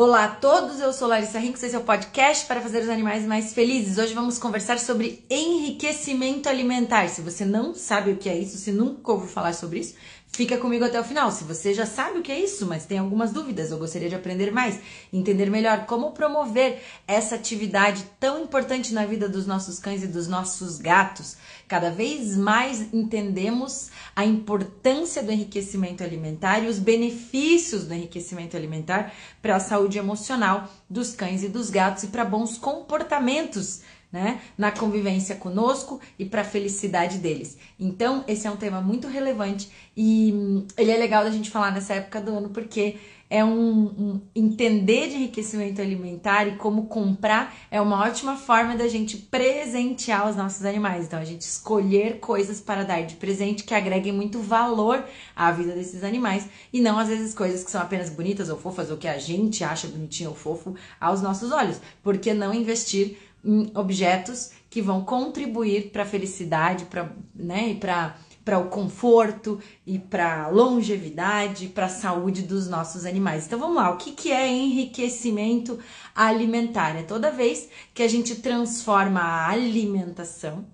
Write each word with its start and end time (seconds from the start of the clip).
Olá 0.00 0.26
a 0.26 0.28
todos, 0.28 0.78
eu 0.78 0.92
sou 0.92 1.08
Larissa 1.08 1.40
Rinks, 1.40 1.60
esse 1.60 1.74
é 1.74 1.78
o 1.80 1.82
podcast 1.82 2.46
para 2.46 2.60
fazer 2.60 2.84
os 2.84 2.88
animais 2.88 3.24
mais 3.24 3.52
felizes. 3.52 3.98
Hoje 3.98 4.14
vamos 4.14 4.38
conversar 4.38 4.78
sobre 4.78 5.24
enriquecimento 5.28 6.48
alimentar. 6.48 7.08
Se 7.08 7.20
você 7.20 7.44
não 7.44 7.74
sabe 7.74 8.12
o 8.12 8.16
que 8.16 8.28
é 8.28 8.38
isso, 8.38 8.58
se 8.58 8.70
nunca 8.70 9.10
ouviu 9.10 9.26
falar 9.26 9.52
sobre 9.54 9.80
isso, 9.80 9.96
fica 10.28 10.56
comigo 10.58 10.84
até 10.84 11.00
o 11.00 11.04
final. 11.04 11.30
Se 11.30 11.44
você 11.44 11.74
já 11.74 11.86
sabe 11.86 12.18
o 12.18 12.22
que 12.22 12.30
é 12.30 12.38
isso, 12.38 12.66
mas 12.66 12.86
tem 12.86 12.98
algumas 12.98 13.32
dúvidas 13.32 13.72
ou 13.72 13.78
gostaria 13.78 14.08
de 14.08 14.14
aprender 14.14 14.52
mais, 14.52 14.78
entender 15.12 15.50
melhor 15.50 15.86
como 15.86 16.12
promover 16.12 16.82
essa 17.06 17.34
atividade 17.34 18.04
tão 18.20 18.42
importante 18.42 18.92
na 18.94 19.04
vida 19.04 19.28
dos 19.28 19.46
nossos 19.46 19.78
cães 19.78 20.02
e 20.02 20.06
dos 20.06 20.28
nossos 20.28 20.78
gatos, 20.78 21.36
cada 21.66 21.90
vez 21.90 22.36
mais 22.36 22.92
entendemos 22.92 23.90
a 24.14 24.24
importância 24.24 25.22
do 25.22 25.32
enriquecimento 25.32 26.04
alimentar 26.04 26.60
e 26.60 26.68
os 26.68 26.78
benefícios 26.78 27.84
do 27.84 27.94
enriquecimento 27.94 28.56
alimentar 28.56 29.12
para 29.42 29.56
a 29.56 29.60
saúde 29.60 29.98
emocional 29.98 30.68
dos 30.88 31.14
cães 31.14 31.42
e 31.42 31.48
dos 31.48 31.70
gatos 31.70 32.04
e 32.04 32.08
para 32.08 32.24
bons 32.24 32.56
comportamentos 32.58 33.80
né, 34.10 34.40
na 34.56 34.70
convivência 34.70 35.36
conosco 35.36 36.00
e 36.18 36.24
para 36.24 36.40
a 36.40 36.44
felicidade 36.44 37.18
deles. 37.18 37.58
Então, 37.78 38.24
esse 38.26 38.46
é 38.46 38.50
um 38.50 38.56
tema 38.56 38.80
muito 38.80 39.06
relevante 39.06 39.70
e 39.96 40.32
hum, 40.34 40.66
ele 40.76 40.90
é 40.90 40.96
legal 40.96 41.24
da 41.24 41.30
gente 41.30 41.50
falar 41.50 41.72
nessa 41.72 41.94
época 41.94 42.20
do 42.20 42.36
ano 42.36 42.48
porque 42.48 42.96
é 43.30 43.44
um, 43.44 43.84
um, 43.84 44.20
entender 44.34 45.08
de 45.08 45.16
enriquecimento 45.16 45.82
alimentar 45.82 46.46
e 46.46 46.56
como 46.56 46.86
comprar 46.86 47.54
é 47.70 47.80
uma 47.80 48.02
ótima 48.02 48.36
forma 48.36 48.74
da 48.74 48.88
gente 48.88 49.16
presentear 49.16 50.28
os 50.28 50.36
nossos 50.36 50.64
animais. 50.64 51.04
Então, 51.04 51.18
a 51.18 51.24
gente 51.24 51.42
escolher 51.42 52.20
coisas 52.20 52.60
para 52.60 52.84
dar 52.84 53.02
de 53.02 53.16
presente 53.16 53.64
que 53.64 53.74
agreguem 53.74 54.12
muito 54.12 54.40
valor 54.40 55.04
à 55.36 55.50
vida 55.52 55.72
desses 55.72 56.02
animais 56.02 56.48
e 56.72 56.80
não 56.80 56.98
às 56.98 57.08
vezes 57.08 57.34
coisas 57.34 57.62
que 57.62 57.70
são 57.70 57.82
apenas 57.82 58.08
bonitas 58.08 58.48
ou 58.48 58.56
fofas 58.56 58.90
ou 58.90 58.96
que 58.96 59.06
a 59.06 59.18
gente 59.18 59.62
acha 59.62 59.86
bonitinho 59.86 60.30
ou 60.30 60.36
fofo 60.36 60.74
aos 60.98 61.20
nossos 61.20 61.52
olhos. 61.52 61.78
Por 62.02 62.16
que 62.16 62.32
não 62.32 62.54
investir 62.54 63.18
em 63.48 63.72
objetos 63.74 64.50
que 64.68 64.82
vão 64.82 65.02
contribuir 65.02 65.90
para 65.90 66.02
a 66.02 66.06
felicidade, 66.06 66.84
para 66.84 67.10
né, 67.34 67.70
e 67.70 67.74
para 67.76 68.16
para 68.44 68.58
o 68.58 68.70
conforto 68.70 69.60
e 69.86 69.98
para 69.98 70.44
a 70.44 70.48
longevidade, 70.48 71.68
para 71.68 71.84
a 71.84 71.90
saúde 71.90 72.40
dos 72.40 72.66
nossos 72.66 73.04
animais. 73.04 73.44
Então 73.44 73.58
vamos 73.58 73.76
lá, 73.76 73.90
o 73.90 73.98
que, 73.98 74.12
que 74.12 74.32
é 74.32 74.48
enriquecimento 74.48 75.78
alimentar? 76.14 76.96
É 76.96 77.02
toda 77.02 77.30
vez 77.30 77.68
que 77.92 78.02
a 78.02 78.08
gente 78.08 78.36
transforma 78.36 79.20
a 79.20 79.50
alimentação 79.50 80.64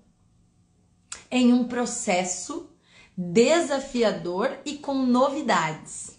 em 1.29 1.51
um 1.51 1.65
processo 1.65 2.69
desafiador 3.17 4.51
e 4.63 4.75
com 4.75 4.95
novidades. 5.05 6.14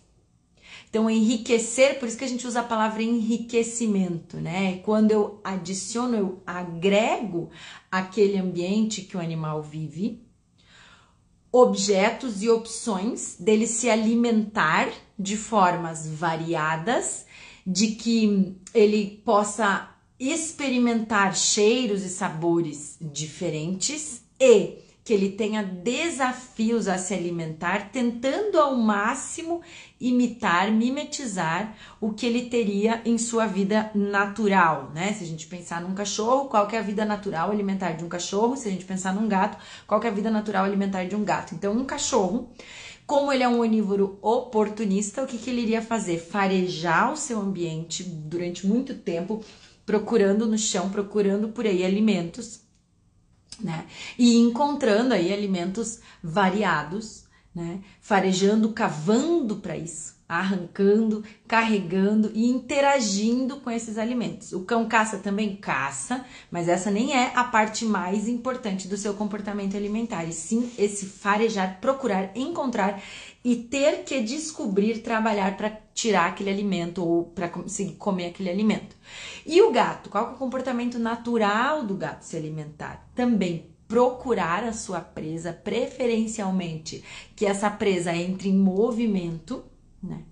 Então, 0.88 1.10
enriquecer, 1.10 1.98
por 1.98 2.08
isso 2.08 2.16
que 2.16 2.24
a 2.24 2.28
gente 2.28 2.46
usa 2.46 2.60
a 2.60 2.64
palavra 2.64 3.02
enriquecimento, 3.02 4.38
né? 4.38 4.78
Quando 4.78 5.10
eu 5.10 5.40
adiciono, 5.44 6.16
eu 6.16 6.42
agrego 6.46 7.50
aquele 7.90 8.38
ambiente 8.38 9.02
que 9.02 9.16
o 9.16 9.20
animal 9.20 9.62
vive, 9.62 10.24
objetos 11.52 12.42
e 12.42 12.48
opções 12.48 13.36
dele 13.38 13.66
se 13.66 13.90
alimentar 13.90 14.90
de 15.18 15.36
formas 15.36 16.06
variadas, 16.06 17.26
de 17.66 17.88
que 17.88 18.56
ele 18.72 19.22
possa 19.24 19.90
experimentar 20.18 21.36
cheiros 21.36 22.02
e 22.02 22.08
sabores 22.08 22.96
diferentes 23.00 24.22
e 24.40 24.85
que 25.06 25.12
ele 25.12 25.30
tenha 25.30 25.62
desafios 25.62 26.88
a 26.88 26.98
se 26.98 27.14
alimentar, 27.14 27.90
tentando 27.92 28.58
ao 28.58 28.74
máximo 28.74 29.62
imitar, 30.00 30.72
mimetizar 30.72 31.76
o 32.00 32.12
que 32.12 32.26
ele 32.26 32.50
teria 32.50 33.00
em 33.04 33.16
sua 33.16 33.46
vida 33.46 33.88
natural, 33.94 34.90
né? 34.92 35.12
Se 35.12 35.22
a 35.22 35.26
gente 35.28 35.46
pensar 35.46 35.80
num 35.80 35.94
cachorro, 35.94 36.48
qual 36.48 36.68
é 36.72 36.78
a 36.78 36.82
vida 36.82 37.04
natural 37.04 37.52
alimentar 37.52 37.92
de 37.92 38.04
um 38.04 38.08
cachorro? 38.08 38.56
Se 38.56 38.66
a 38.66 38.70
gente 38.72 38.84
pensar 38.84 39.14
num 39.14 39.28
gato, 39.28 39.56
qual 39.86 40.02
é 40.02 40.08
a 40.08 40.10
vida 40.10 40.28
natural 40.28 40.64
alimentar 40.64 41.04
de 41.04 41.14
um 41.14 41.24
gato? 41.24 41.54
Então, 41.54 41.72
um 41.72 41.84
cachorro 41.84 42.50
como 43.06 43.32
ele 43.32 43.44
é 43.44 43.48
um 43.48 43.60
onívoro 43.60 44.18
oportunista, 44.20 45.22
o 45.22 45.26
que, 45.28 45.38
que 45.38 45.50
ele 45.50 45.60
iria 45.60 45.80
fazer? 45.80 46.18
Farejar 46.18 47.12
o 47.12 47.16
seu 47.16 47.38
ambiente 47.38 48.02
durante 48.02 48.66
muito 48.66 48.94
tempo, 48.94 49.44
procurando 49.84 50.44
no 50.48 50.58
chão, 50.58 50.90
procurando 50.90 51.50
por 51.50 51.64
aí 51.64 51.84
alimentos 51.84 52.65
né? 53.60 53.86
E 54.18 54.36
encontrando 54.36 55.14
aí 55.14 55.32
alimentos 55.32 56.00
variados, 56.22 57.24
né? 57.54 57.80
Farejando, 58.00 58.72
cavando 58.72 59.56
para 59.56 59.76
isso, 59.76 60.15
arrancando, 60.28 61.22
carregando 61.46 62.32
e 62.34 62.46
interagindo 62.46 63.56
com 63.56 63.70
esses 63.70 63.96
alimentos. 63.96 64.52
O 64.52 64.64
cão 64.64 64.86
caça 64.88 65.18
também 65.18 65.56
caça, 65.56 66.24
mas 66.50 66.68
essa 66.68 66.90
nem 66.90 67.16
é 67.16 67.32
a 67.34 67.44
parte 67.44 67.84
mais 67.84 68.26
importante 68.26 68.88
do 68.88 68.96
seu 68.96 69.14
comportamento 69.14 69.76
alimentar, 69.76 70.24
e 70.24 70.32
sim 70.32 70.70
esse 70.76 71.06
farejar, 71.06 71.78
procurar, 71.80 72.30
encontrar 72.34 73.00
e 73.44 73.54
ter 73.54 74.02
que 74.02 74.20
descobrir, 74.20 75.02
trabalhar 75.02 75.56
para 75.56 75.70
tirar 75.94 76.26
aquele 76.26 76.50
alimento 76.50 77.04
ou 77.04 77.24
para 77.24 77.48
conseguir 77.48 77.94
comer 77.94 78.26
aquele 78.26 78.50
alimento. 78.50 78.96
E 79.46 79.62
o 79.62 79.70
gato, 79.70 80.10
qual 80.10 80.30
é 80.30 80.30
o 80.32 80.36
comportamento 80.36 80.98
natural 80.98 81.84
do 81.84 81.94
gato 81.94 82.22
se 82.22 82.36
alimentar? 82.36 83.08
Também 83.14 83.70
procurar 83.86 84.64
a 84.64 84.72
sua 84.72 85.00
presa, 85.00 85.52
preferencialmente 85.52 87.04
que 87.36 87.46
essa 87.46 87.70
presa 87.70 88.12
entre 88.14 88.48
em 88.48 88.56
movimento, 88.56 89.64
né? 90.06 90.22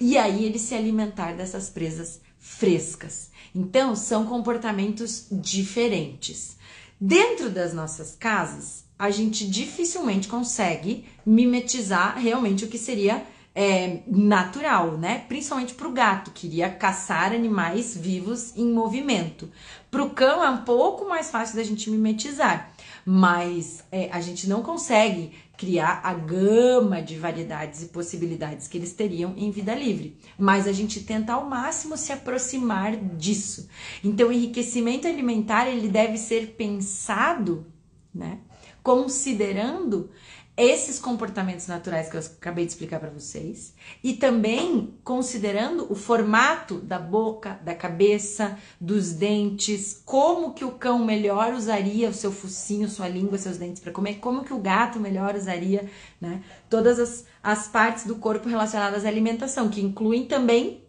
E 0.00 0.16
aí 0.16 0.44
ele 0.44 0.58
se 0.58 0.74
alimentar 0.74 1.32
dessas 1.32 1.68
presas 1.68 2.20
frescas. 2.38 3.30
Então, 3.54 3.94
são 3.94 4.26
comportamentos 4.26 5.26
diferentes. 5.30 6.56
Dentro 7.00 7.50
das 7.50 7.72
nossas 7.72 8.16
casas, 8.18 8.84
a 8.98 9.10
gente 9.10 9.48
dificilmente 9.48 10.28
consegue 10.28 11.04
mimetizar 11.26 12.18
realmente 12.18 12.64
o 12.64 12.68
que 12.68 12.78
seria 12.78 13.24
é, 13.54 14.00
natural, 14.06 14.98
né? 14.98 15.24
Principalmente 15.28 15.74
para 15.74 15.86
o 15.86 15.92
gato, 15.92 16.32
que 16.32 16.46
iria 16.46 16.68
caçar 16.68 17.32
animais 17.32 17.96
vivos 17.96 18.56
em 18.56 18.72
movimento. 18.72 19.50
Para 19.90 20.02
o 20.02 20.10
cão 20.10 20.42
é 20.42 20.50
um 20.50 20.64
pouco 20.64 21.08
mais 21.08 21.30
fácil 21.30 21.56
da 21.56 21.62
gente 21.62 21.88
mimetizar, 21.88 22.73
mas 23.04 23.84
é, 23.92 24.08
a 24.10 24.20
gente 24.20 24.48
não 24.48 24.62
consegue 24.62 25.32
criar 25.56 26.00
a 26.02 26.14
gama 26.14 27.00
de 27.00 27.16
variedades 27.16 27.82
e 27.82 27.86
possibilidades 27.86 28.66
que 28.66 28.78
eles 28.78 28.92
teriam 28.92 29.34
em 29.36 29.50
vida 29.50 29.74
livre. 29.74 30.16
Mas 30.38 30.66
a 30.66 30.72
gente 30.72 31.00
tenta 31.00 31.34
ao 31.34 31.48
máximo 31.48 31.96
se 31.96 32.12
aproximar 32.12 32.96
disso. 32.96 33.68
Então, 34.02 34.28
o 34.28 34.32
enriquecimento 34.32 35.06
alimentar 35.06 35.68
ele 35.68 35.88
deve 35.88 36.16
ser 36.18 36.54
pensado, 36.56 37.66
né? 38.12 38.38
considerando 38.84 40.10
esses 40.56 41.00
comportamentos 41.00 41.66
naturais 41.66 42.08
que 42.08 42.16
eu 42.16 42.20
acabei 42.20 42.64
de 42.64 42.70
explicar 42.70 43.00
para 43.00 43.10
vocês 43.10 43.74
e 44.04 44.12
também 44.12 44.94
considerando 45.02 45.90
o 45.90 45.96
formato 45.96 46.78
da 46.78 46.98
boca, 46.98 47.58
da 47.64 47.74
cabeça, 47.74 48.56
dos 48.80 49.12
dentes, 49.12 50.00
como 50.04 50.54
que 50.54 50.64
o 50.64 50.72
cão 50.72 51.04
melhor 51.04 51.54
usaria 51.54 52.08
o 52.08 52.14
seu 52.14 52.30
focinho, 52.30 52.88
sua 52.88 53.08
língua, 53.08 53.36
seus 53.36 53.58
dentes 53.58 53.82
para 53.82 53.90
comer, 53.90 54.14
como 54.16 54.44
que 54.44 54.54
o 54.54 54.60
gato 54.60 55.00
melhor 55.00 55.34
usaria, 55.34 55.90
né? 56.20 56.40
Todas 56.70 57.00
as, 57.00 57.24
as 57.42 57.66
partes 57.66 58.06
do 58.06 58.16
corpo 58.16 58.48
relacionadas 58.48 59.04
à 59.04 59.08
alimentação, 59.08 59.68
que 59.68 59.80
incluem 59.80 60.24
também 60.26 60.84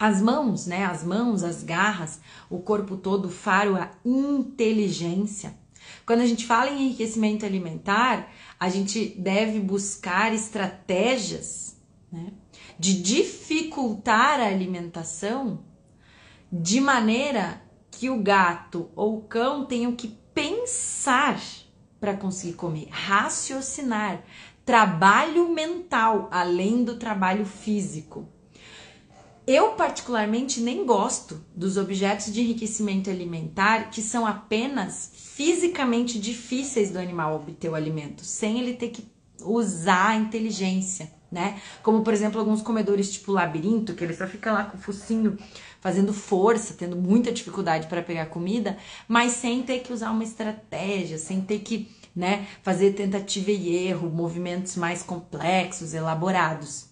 as 0.00 0.20
mãos, 0.20 0.66
né? 0.66 0.84
As 0.84 1.04
mãos, 1.04 1.44
as 1.44 1.62
garras, 1.62 2.20
o 2.50 2.58
corpo 2.58 2.96
todo, 2.96 3.26
o 3.26 3.30
faro, 3.30 3.76
a 3.76 3.92
inteligência. 4.04 5.54
Quando 6.04 6.20
a 6.20 6.26
gente 6.26 6.46
fala 6.46 6.70
em 6.70 6.86
enriquecimento 6.86 7.46
alimentar, 7.46 8.30
a 8.64 8.70
gente 8.70 9.14
deve 9.18 9.60
buscar 9.60 10.32
estratégias 10.32 11.76
né, 12.10 12.32
de 12.78 13.02
dificultar 13.02 14.40
a 14.40 14.46
alimentação 14.46 15.62
de 16.50 16.80
maneira 16.80 17.60
que 17.90 18.08
o 18.08 18.22
gato 18.22 18.88
ou 18.96 19.18
o 19.18 19.22
cão 19.24 19.66
tenham 19.66 19.94
que 19.94 20.08
pensar 20.32 21.38
para 22.00 22.16
conseguir 22.16 22.54
comer, 22.54 22.88
raciocinar, 22.90 24.22
trabalho 24.64 25.50
mental 25.50 26.26
além 26.30 26.84
do 26.84 26.96
trabalho 26.96 27.44
físico. 27.44 28.26
Eu, 29.46 29.72
particularmente, 29.72 30.60
nem 30.60 30.86
gosto 30.86 31.44
dos 31.54 31.76
objetos 31.76 32.32
de 32.32 32.40
enriquecimento 32.40 33.10
alimentar 33.10 33.90
que 33.90 34.00
são 34.00 34.26
apenas 34.26 35.10
fisicamente 35.14 36.18
difíceis 36.18 36.90
do 36.90 36.98
animal 36.98 37.36
obter 37.36 37.68
o 37.68 37.74
alimento, 37.74 38.24
sem 38.24 38.58
ele 38.58 38.72
ter 38.72 38.88
que 38.88 39.06
usar 39.42 40.10
a 40.10 40.16
inteligência, 40.16 41.12
né? 41.30 41.60
Como, 41.82 42.02
por 42.02 42.14
exemplo, 42.14 42.40
alguns 42.40 42.62
comedores 42.62 43.12
tipo 43.12 43.32
labirinto, 43.32 43.92
que 43.92 44.02
ele 44.02 44.14
só 44.14 44.26
fica 44.26 44.50
lá 44.50 44.64
com 44.64 44.78
o 44.78 44.80
focinho 44.80 45.36
fazendo 45.78 46.14
força, 46.14 46.72
tendo 46.72 46.96
muita 46.96 47.30
dificuldade 47.30 47.86
para 47.88 48.02
pegar 48.02 48.26
comida, 48.26 48.78
mas 49.06 49.32
sem 49.32 49.62
ter 49.62 49.80
que 49.80 49.92
usar 49.92 50.10
uma 50.10 50.24
estratégia, 50.24 51.18
sem 51.18 51.42
ter 51.42 51.58
que, 51.58 51.90
né, 52.16 52.46
fazer 52.62 52.92
tentativa 52.94 53.50
e 53.50 53.76
erro, 53.88 54.08
movimentos 54.08 54.76
mais 54.76 55.02
complexos, 55.02 55.92
elaborados. 55.92 56.86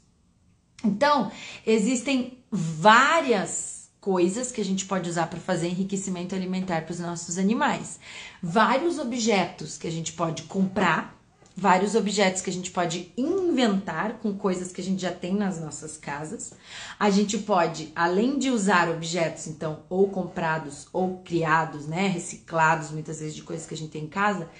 Então, 0.84 1.30
existem 1.64 2.41
várias 2.52 3.88
coisas 3.98 4.52
que 4.52 4.60
a 4.60 4.64
gente 4.64 4.84
pode 4.84 5.08
usar 5.08 5.28
para 5.28 5.40
fazer 5.40 5.68
enriquecimento 5.68 6.34
alimentar 6.34 6.82
para 6.82 6.92
os 6.92 7.00
nossos 7.00 7.38
animais, 7.38 7.98
vários 8.42 8.98
objetos 8.98 9.78
que 9.78 9.86
a 9.86 9.90
gente 9.90 10.12
pode 10.12 10.42
comprar, 10.42 11.18
vários 11.56 11.94
objetos 11.94 12.42
que 12.42 12.50
a 12.50 12.52
gente 12.52 12.70
pode 12.70 13.10
inventar 13.16 14.14
com 14.14 14.34
coisas 14.34 14.70
que 14.70 14.80
a 14.80 14.84
gente 14.84 15.00
já 15.00 15.12
tem 15.12 15.34
nas 15.34 15.60
nossas 15.60 15.96
casas. 15.96 16.52
A 16.98 17.08
gente 17.08 17.38
pode, 17.38 17.90
além 17.94 18.38
de 18.38 18.50
usar 18.50 18.90
objetos, 18.90 19.46
então, 19.46 19.84
ou 19.88 20.08
comprados 20.08 20.88
ou 20.92 21.18
criados, 21.18 21.86
né, 21.86 22.06
reciclados 22.08 22.90
muitas 22.90 23.20
vezes 23.20 23.34
de 23.34 23.42
coisas 23.42 23.66
que 23.66 23.74
a 23.74 23.76
gente 23.76 23.92
tem 23.92 24.04
em 24.04 24.08
casa, 24.08 24.50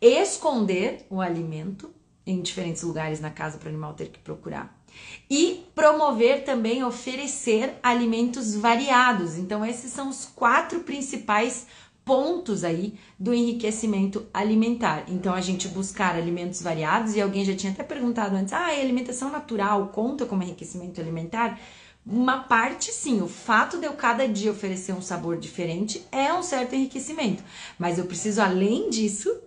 esconder 0.00 1.04
o 1.10 1.20
alimento 1.20 1.90
em 2.26 2.40
diferentes 2.40 2.82
lugares 2.82 3.20
na 3.20 3.30
casa 3.30 3.58
para 3.58 3.66
o 3.66 3.70
animal 3.70 3.94
ter 3.94 4.08
que 4.08 4.20
procurar. 4.20 4.81
E 5.30 5.64
promover 5.74 6.44
também, 6.44 6.84
oferecer 6.84 7.74
alimentos 7.82 8.54
variados. 8.54 9.36
Então, 9.36 9.64
esses 9.64 9.92
são 9.92 10.08
os 10.08 10.24
quatro 10.24 10.80
principais 10.80 11.66
pontos 12.04 12.64
aí 12.64 12.94
do 13.18 13.32
enriquecimento 13.32 14.26
alimentar. 14.34 15.04
Então, 15.08 15.32
a 15.32 15.40
gente 15.40 15.68
buscar 15.68 16.16
alimentos 16.16 16.60
variados, 16.60 17.14
e 17.14 17.20
alguém 17.20 17.44
já 17.44 17.54
tinha 17.54 17.72
até 17.72 17.82
perguntado 17.82 18.36
antes: 18.36 18.52
ah, 18.52 18.66
alimentação 18.66 19.30
natural 19.30 19.88
conta 19.88 20.26
como 20.26 20.42
enriquecimento 20.42 21.00
alimentar? 21.00 21.58
Uma 22.04 22.38
parte 22.40 22.90
sim, 22.90 23.22
o 23.22 23.28
fato 23.28 23.78
de 23.78 23.86
eu 23.86 23.92
cada 23.92 24.26
dia 24.26 24.50
oferecer 24.50 24.92
um 24.92 25.00
sabor 25.00 25.38
diferente 25.38 26.04
é 26.10 26.34
um 26.34 26.42
certo 26.42 26.74
enriquecimento, 26.74 27.44
mas 27.78 27.96
eu 27.96 28.06
preciso, 28.06 28.42
além 28.42 28.90
disso, 28.90 29.40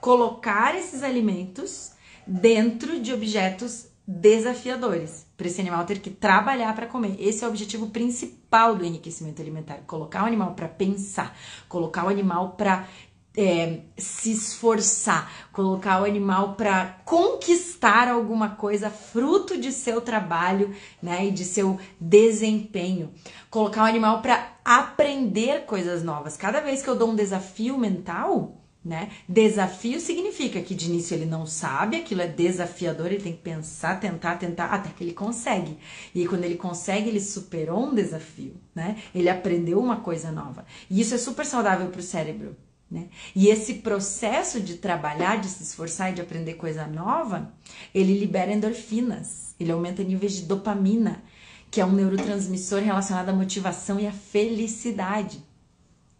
colocar 0.00 0.76
esses 0.76 1.02
alimentos 1.02 1.90
dentro 2.24 3.00
de 3.00 3.12
objetos 3.12 3.89
desafiadores, 4.10 5.24
para 5.36 5.46
esse 5.46 5.60
animal 5.60 5.84
ter 5.84 6.00
que 6.00 6.10
trabalhar 6.10 6.74
para 6.74 6.86
comer. 6.86 7.14
Esse 7.20 7.44
é 7.44 7.46
o 7.46 7.50
objetivo 7.50 7.86
principal 7.88 8.74
do 8.74 8.84
enriquecimento 8.84 9.40
alimentar: 9.40 9.78
colocar 9.86 10.24
o 10.24 10.26
animal 10.26 10.54
para 10.54 10.66
pensar, 10.66 11.36
colocar 11.68 12.04
o 12.04 12.08
animal 12.08 12.50
para 12.50 12.88
é, 13.36 13.82
se 13.96 14.32
esforçar, 14.32 15.30
colocar 15.52 16.02
o 16.02 16.04
animal 16.04 16.54
para 16.56 17.00
conquistar 17.04 18.08
alguma 18.08 18.50
coisa 18.50 18.90
fruto 18.90 19.56
de 19.56 19.70
seu 19.70 20.00
trabalho, 20.00 20.74
né, 21.00 21.26
e 21.26 21.30
de 21.30 21.44
seu 21.44 21.78
desempenho, 22.00 23.12
colocar 23.48 23.84
o 23.84 23.86
animal 23.86 24.20
para 24.20 24.56
aprender 24.64 25.66
coisas 25.66 26.02
novas. 26.02 26.36
Cada 26.36 26.60
vez 26.60 26.82
que 26.82 26.88
eu 26.88 26.96
dou 26.96 27.10
um 27.10 27.16
desafio 27.16 27.78
mental, 27.78 28.59
né? 28.84 29.10
Desafio 29.28 30.00
significa 30.00 30.60
que 30.62 30.74
de 30.74 30.86
início 30.86 31.14
ele 31.14 31.26
não 31.26 31.44
sabe, 31.44 31.96
aquilo 31.96 32.22
é 32.22 32.26
desafiador, 32.26 33.06
ele 33.06 33.22
tem 33.22 33.32
que 33.32 33.42
pensar, 33.42 34.00
tentar, 34.00 34.36
tentar, 34.36 34.66
até 34.66 34.88
que 34.90 35.04
ele 35.04 35.12
consegue. 35.12 35.76
E 36.14 36.26
quando 36.26 36.44
ele 36.44 36.56
consegue, 36.56 37.08
ele 37.08 37.20
superou 37.20 37.86
um 37.86 37.94
desafio, 37.94 38.54
né? 38.74 38.96
Ele 39.14 39.28
aprendeu 39.28 39.78
uma 39.78 39.96
coisa 39.96 40.32
nova. 40.32 40.64
E 40.88 41.00
isso 41.00 41.14
é 41.14 41.18
super 41.18 41.44
saudável 41.44 41.88
para 41.88 42.00
o 42.00 42.02
cérebro. 42.02 42.56
Né? 42.90 43.08
E 43.36 43.48
esse 43.48 43.74
processo 43.74 44.60
de 44.60 44.76
trabalhar, 44.76 45.36
de 45.36 45.46
se 45.46 45.62
esforçar 45.62 46.10
e 46.10 46.14
de 46.14 46.22
aprender 46.22 46.54
coisa 46.54 46.86
nova, 46.86 47.52
ele 47.94 48.18
libera 48.18 48.52
endorfinas, 48.52 49.54
ele 49.60 49.70
aumenta 49.70 50.02
níveis 50.02 50.32
de 50.32 50.42
dopamina, 50.42 51.22
que 51.70 51.80
é 51.80 51.86
um 51.86 51.92
neurotransmissor 51.92 52.82
relacionado 52.82 53.28
à 53.28 53.32
motivação 53.32 54.00
e 54.00 54.08
à 54.08 54.12
felicidade. 54.12 55.40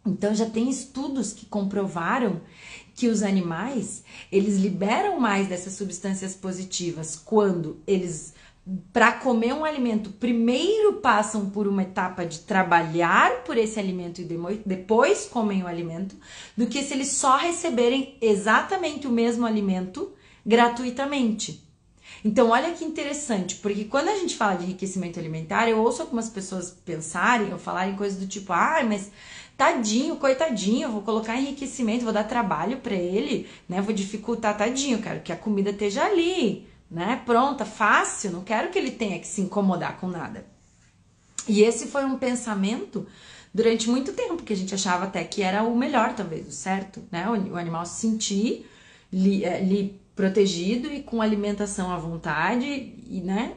Então 0.05 0.33
já 0.33 0.49
tem 0.49 0.69
estudos 0.69 1.31
que 1.31 1.45
comprovaram 1.45 2.41
que 2.95 3.07
os 3.07 3.23
animais, 3.23 4.03
eles 4.31 4.57
liberam 4.57 5.19
mais 5.19 5.47
dessas 5.47 5.73
substâncias 5.73 6.35
positivas 6.35 7.15
quando 7.15 7.79
eles 7.85 8.33
para 8.93 9.11
comer 9.13 9.53
um 9.53 9.65
alimento, 9.65 10.11
primeiro 10.11 10.93
passam 10.93 11.49
por 11.49 11.67
uma 11.67 11.81
etapa 11.81 12.23
de 12.23 12.39
trabalhar 12.39 13.43
por 13.43 13.57
esse 13.57 13.79
alimento 13.79 14.21
e 14.21 14.61
depois 14.63 15.25
comem 15.25 15.63
o 15.63 15.67
alimento, 15.67 16.15
do 16.55 16.67
que 16.67 16.83
se 16.83 16.93
eles 16.93 17.07
só 17.07 17.37
receberem 17.37 18.17
exatamente 18.21 19.07
o 19.07 19.11
mesmo 19.11 19.47
alimento 19.47 20.11
gratuitamente. 20.45 21.67
Então, 22.23 22.49
olha 22.49 22.71
que 22.73 22.85
interessante, 22.85 23.55
porque 23.55 23.85
quando 23.85 24.09
a 24.09 24.15
gente 24.15 24.35
fala 24.35 24.55
de 24.55 24.65
enriquecimento 24.65 25.19
alimentar, 25.19 25.67
eu 25.67 25.79
ouço 25.79 26.03
algumas 26.03 26.29
pessoas 26.29 26.69
pensarem 26.69 27.51
ou 27.51 27.57
falarem 27.57 27.95
coisas 27.95 28.19
do 28.19 28.27
tipo, 28.27 28.53
ah, 28.53 28.83
mas 28.87 29.09
tadinho, 29.61 30.15
coitadinho, 30.15 30.91
vou 30.91 31.03
colocar 31.03 31.39
enriquecimento, 31.39 32.03
vou 32.03 32.11
dar 32.11 32.23
trabalho 32.23 32.77
para 32.77 32.95
ele, 32.95 33.47
né? 33.69 33.79
Vou 33.79 33.93
dificultar, 33.93 34.57
tadinho, 34.57 34.99
quero 34.99 35.21
que 35.21 35.31
a 35.31 35.35
comida 35.35 35.69
esteja 35.69 36.03
ali, 36.03 36.67
né? 36.89 37.21
Pronta, 37.27 37.63
fácil, 37.63 38.31
não 38.31 38.41
quero 38.41 38.71
que 38.71 38.79
ele 38.79 38.89
tenha 38.89 39.19
que 39.19 39.27
se 39.27 39.39
incomodar 39.39 39.99
com 39.99 40.07
nada. 40.07 40.43
E 41.47 41.61
esse 41.61 41.85
foi 41.85 42.05
um 42.05 42.17
pensamento 42.17 43.05
durante 43.53 43.87
muito 43.87 44.13
tempo 44.13 44.41
que 44.41 44.51
a 44.51 44.55
gente 44.55 44.73
achava 44.73 45.05
até 45.05 45.23
que 45.23 45.43
era 45.43 45.61
o 45.61 45.77
melhor, 45.77 46.15
talvez, 46.15 46.47
o 46.47 46.51
certo, 46.51 47.03
né? 47.11 47.29
O, 47.29 47.55
animal 47.55 47.85
se 47.85 48.01
sentir 48.01 48.67
é, 49.13 49.61
li, 49.61 50.01
protegido 50.15 50.91
e 50.91 51.03
com 51.03 51.21
alimentação 51.21 51.91
à 51.91 51.97
vontade, 51.97 52.65
e, 52.65 53.21
né? 53.23 53.53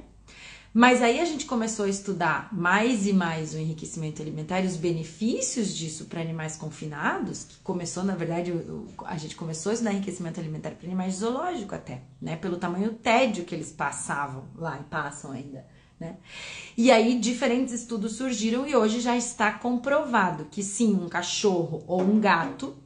Mas 0.77 1.01
aí 1.03 1.21
a 1.21 1.25
gente 1.25 1.47
começou 1.47 1.85
a 1.85 1.89
estudar 1.89 2.49
mais 2.53 3.07
e 3.07 3.13
mais 3.13 3.55
o 3.55 3.59
enriquecimento 3.59 4.21
alimentar 4.21 4.61
e 4.61 4.67
os 4.67 4.77
benefícios 4.77 5.73
disso 5.73 6.07
para 6.07 6.21
animais 6.21 6.57
confinados, 6.57 7.45
que 7.45 7.57
começou, 7.59 8.03
na 8.03 8.17
verdade, 8.17 8.53
a 9.05 9.17
gente 9.17 9.37
começou 9.37 9.71
a 9.71 9.75
estudar 9.75 9.93
enriquecimento 9.93 10.41
alimentar 10.41 10.73
para 10.73 10.85
animais 10.85 11.15
zoológicos 11.15 11.75
até, 11.75 12.03
né? 12.21 12.35
Pelo 12.35 12.57
tamanho 12.57 12.93
tédio 12.95 13.45
que 13.45 13.55
eles 13.55 13.71
passavam 13.71 14.49
lá 14.57 14.77
e 14.81 14.83
passam 14.83 15.31
ainda. 15.31 15.65
Né? 16.01 16.17
E 16.77 16.91
aí 16.91 17.21
diferentes 17.21 17.73
estudos 17.73 18.17
surgiram 18.17 18.67
e 18.67 18.75
hoje 18.75 18.99
já 18.99 19.17
está 19.17 19.53
comprovado 19.53 20.47
que 20.47 20.61
sim, 20.61 20.93
um 20.93 21.09
cachorro 21.09 21.85
ou 21.87 22.03
um 22.03 22.19
gato 22.19 22.77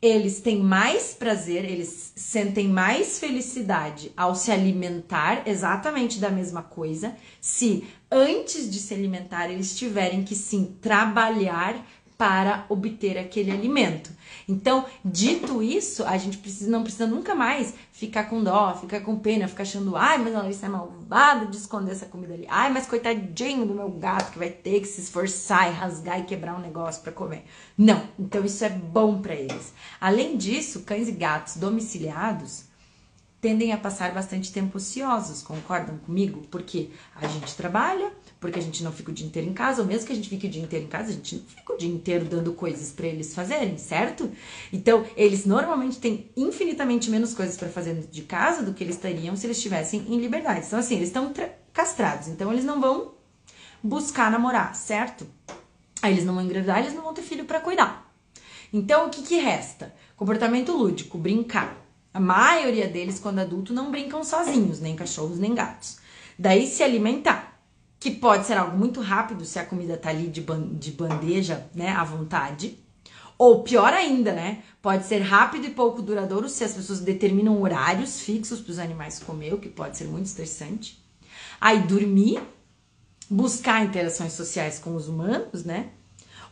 eles 0.00 0.40
têm 0.40 0.60
mais 0.60 1.14
prazer, 1.14 1.64
eles 1.64 2.12
sentem 2.14 2.68
mais 2.68 3.18
felicidade 3.18 4.12
ao 4.16 4.34
se 4.34 4.50
alimentar 4.50 5.48
exatamente 5.48 6.18
da 6.18 6.30
mesma 6.30 6.62
coisa, 6.62 7.16
se 7.40 7.84
antes 8.10 8.70
de 8.70 8.78
se 8.78 8.92
alimentar 8.92 9.50
eles 9.50 9.76
tiverem 9.76 10.22
que 10.22 10.34
sim 10.34 10.76
trabalhar 10.80 11.84
para 12.16 12.64
obter 12.68 13.18
aquele 13.18 13.50
alimento. 13.50 14.10
Então, 14.48 14.84
dito 15.04 15.62
isso, 15.62 16.04
a 16.04 16.16
gente 16.16 16.38
precisa, 16.38 16.70
não 16.70 16.82
precisa 16.82 17.06
nunca 17.06 17.34
mais 17.34 17.74
ficar 17.92 18.24
com 18.24 18.42
dó, 18.42 18.74
ficar 18.74 19.00
com 19.00 19.18
pena, 19.18 19.48
ficar 19.48 19.62
achando, 19.62 19.96
ai, 19.96 20.18
mas 20.18 20.34
a 20.34 20.42
Larissa 20.42 20.66
é 20.66 20.68
malvada 20.68 21.46
de 21.46 21.56
esconder 21.56 21.92
essa 21.92 22.06
comida 22.06 22.34
ali. 22.34 22.46
Ai, 22.48 22.72
mas 22.72 22.86
coitadinho 22.86 23.66
do 23.66 23.74
meu 23.74 23.90
gato 23.90 24.32
que 24.32 24.38
vai 24.38 24.50
ter 24.50 24.80
que 24.80 24.86
se 24.86 25.00
esforçar 25.00 25.70
e 25.70 25.74
rasgar 25.74 26.20
e 26.20 26.24
quebrar 26.24 26.56
um 26.56 26.60
negócio 26.60 27.02
para 27.02 27.12
comer. 27.12 27.44
Não, 27.76 28.02
então 28.18 28.44
isso 28.44 28.64
é 28.64 28.68
bom 28.68 29.20
para 29.20 29.34
eles. 29.34 29.72
Além 30.00 30.36
disso, 30.36 30.82
cães 30.82 31.08
e 31.08 31.12
gatos 31.12 31.56
domiciliados 31.56 32.64
tendem 33.40 33.72
a 33.72 33.76
passar 33.76 34.12
bastante 34.12 34.50
tempo 34.50 34.78
ociosos, 34.78 35.42
concordam 35.42 35.98
comigo? 35.98 36.42
Porque 36.50 36.88
a 37.14 37.26
gente 37.26 37.54
trabalha, 37.54 38.10
porque 38.44 38.58
a 38.58 38.62
gente 38.62 38.84
não 38.84 38.92
fica 38.92 39.10
o 39.10 39.14
dia 39.14 39.26
inteiro 39.26 39.48
em 39.48 39.54
casa, 39.54 39.80
ou 39.80 39.88
mesmo 39.88 40.06
que 40.06 40.12
a 40.12 40.16
gente 40.16 40.28
fique 40.28 40.46
o 40.46 40.50
dia 40.50 40.62
inteiro 40.62 40.84
em 40.84 40.88
casa, 40.88 41.08
a 41.08 41.12
gente 41.14 41.36
não 41.36 41.44
fica 41.46 41.72
o 41.72 41.78
dia 41.78 41.88
inteiro 41.88 42.26
dando 42.26 42.52
coisas 42.52 42.92
para 42.92 43.06
eles 43.06 43.34
fazerem, 43.34 43.78
certo? 43.78 44.30
Então, 44.70 45.02
eles 45.16 45.46
normalmente 45.46 45.98
têm 45.98 46.30
infinitamente 46.36 47.08
menos 47.08 47.32
coisas 47.32 47.56
para 47.56 47.70
fazer 47.70 48.06
de 48.10 48.20
casa 48.20 48.62
do 48.62 48.74
que 48.74 48.84
eles 48.84 48.98
teriam 48.98 49.34
se 49.34 49.46
eles 49.46 49.56
estivessem 49.56 50.04
em 50.10 50.20
liberdade. 50.20 50.66
Então, 50.66 50.78
assim, 50.78 50.96
eles 50.96 51.08
estão 51.08 51.32
castrados, 51.72 52.28
então 52.28 52.52
eles 52.52 52.66
não 52.66 52.82
vão 52.82 53.14
buscar 53.82 54.30
namorar, 54.30 54.74
certo? 54.74 55.26
Aí 56.02 56.12
eles 56.12 56.26
não 56.26 56.34
vão 56.34 56.44
engravidar, 56.44 56.80
eles 56.80 56.92
não 56.92 57.02
vão 57.02 57.14
ter 57.14 57.22
filho 57.22 57.46
para 57.46 57.60
cuidar. 57.60 58.14
Então, 58.70 59.06
o 59.06 59.10
que, 59.10 59.22
que 59.22 59.36
resta? 59.36 59.94
Comportamento 60.18 60.76
lúdico, 60.76 61.16
brincar. 61.16 61.82
A 62.12 62.20
maioria 62.20 62.88
deles, 62.88 63.18
quando 63.18 63.38
adulto, 63.38 63.72
não 63.72 63.90
brincam 63.90 64.22
sozinhos, 64.22 64.80
nem 64.80 64.94
cachorros, 64.94 65.38
nem 65.38 65.54
gatos. 65.54 65.96
Daí 66.38 66.66
se 66.66 66.82
alimentar, 66.82 67.53
que 68.04 68.10
pode 68.10 68.46
ser 68.46 68.58
algo 68.58 68.76
muito 68.76 69.00
rápido 69.00 69.46
se 69.46 69.58
a 69.58 69.64
comida 69.64 69.96
tá 69.96 70.10
ali 70.10 70.28
de, 70.28 70.44
de 70.78 70.90
bandeja, 70.90 71.66
né, 71.74 71.88
à 71.88 72.04
vontade. 72.04 72.78
Ou 73.38 73.62
pior 73.62 73.94
ainda, 73.94 74.30
né? 74.30 74.62
Pode 74.82 75.06
ser 75.06 75.20
rápido 75.20 75.64
e 75.64 75.70
pouco 75.70 76.02
duradouro 76.02 76.46
se 76.46 76.62
as 76.62 76.74
pessoas 76.74 77.00
determinam 77.00 77.62
horários 77.62 78.20
fixos 78.20 78.60
para 78.60 78.72
os 78.72 78.78
animais 78.78 79.20
comer, 79.20 79.54
o 79.54 79.58
que 79.58 79.70
pode 79.70 79.96
ser 79.96 80.04
muito 80.04 80.26
estressante. 80.26 81.02
Aí 81.58 81.80
dormir, 81.80 82.42
buscar 83.30 83.82
interações 83.82 84.34
sociais 84.34 84.78
com 84.78 84.94
os 84.94 85.08
humanos, 85.08 85.64
né? 85.64 85.88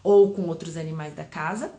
Ou 0.02 0.32
com 0.32 0.49
outros 0.49 0.78
animais 0.78 1.14
da 1.14 1.23
casa. 1.23 1.71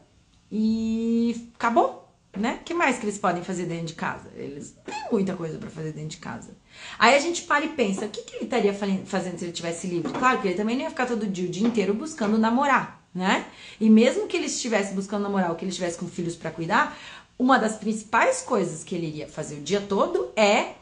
E 0.51 1.51
acabou 1.55 2.02
né? 2.35 2.59
que 2.65 2.73
mais 2.73 2.97
que 2.97 3.05
eles 3.05 3.17
podem 3.17 3.43
fazer 3.43 3.65
dentro 3.65 3.85
de 3.85 3.93
casa? 3.93 4.29
Eles 4.35 4.75
têm 4.83 4.95
muita 5.11 5.35
coisa 5.35 5.57
para 5.57 5.69
fazer 5.69 5.91
dentro 5.91 6.09
de 6.09 6.17
casa. 6.17 6.51
Aí 6.97 7.15
a 7.15 7.19
gente 7.19 7.43
para 7.43 7.63
e 7.63 7.69
pensa, 7.69 8.05
o 8.05 8.09
que, 8.09 8.21
que 8.23 8.35
ele 8.35 8.45
estaria 8.45 8.73
fazendo 8.73 9.37
se 9.37 9.45
ele 9.45 9.51
tivesse 9.51 9.87
livre? 9.87 10.11
Claro 10.11 10.41
que 10.41 10.47
ele 10.47 10.57
também 10.57 10.75
não 10.75 10.83
ia 10.83 10.89
ficar 10.89 11.05
todo 11.05 11.27
dia, 11.27 11.47
o 11.47 11.51
dia 11.51 11.67
inteiro 11.67 11.93
buscando 11.93 12.37
namorar, 12.37 13.03
né? 13.13 13.45
E 13.79 13.89
mesmo 13.89 14.27
que 14.27 14.35
ele 14.35 14.47
estivesse 14.47 14.93
buscando 14.93 15.23
namorar 15.23 15.51
ou 15.51 15.55
que 15.55 15.63
ele 15.63 15.69
estivesse 15.69 15.97
com 15.97 16.07
filhos 16.07 16.35
para 16.35 16.49
cuidar, 16.49 16.97
uma 17.37 17.57
das 17.57 17.77
principais 17.77 18.41
coisas 18.41 18.83
que 18.83 18.95
ele 18.95 19.07
iria 19.07 19.27
fazer 19.27 19.55
o 19.55 19.61
dia 19.61 19.81
todo 19.81 20.31
é 20.35 20.73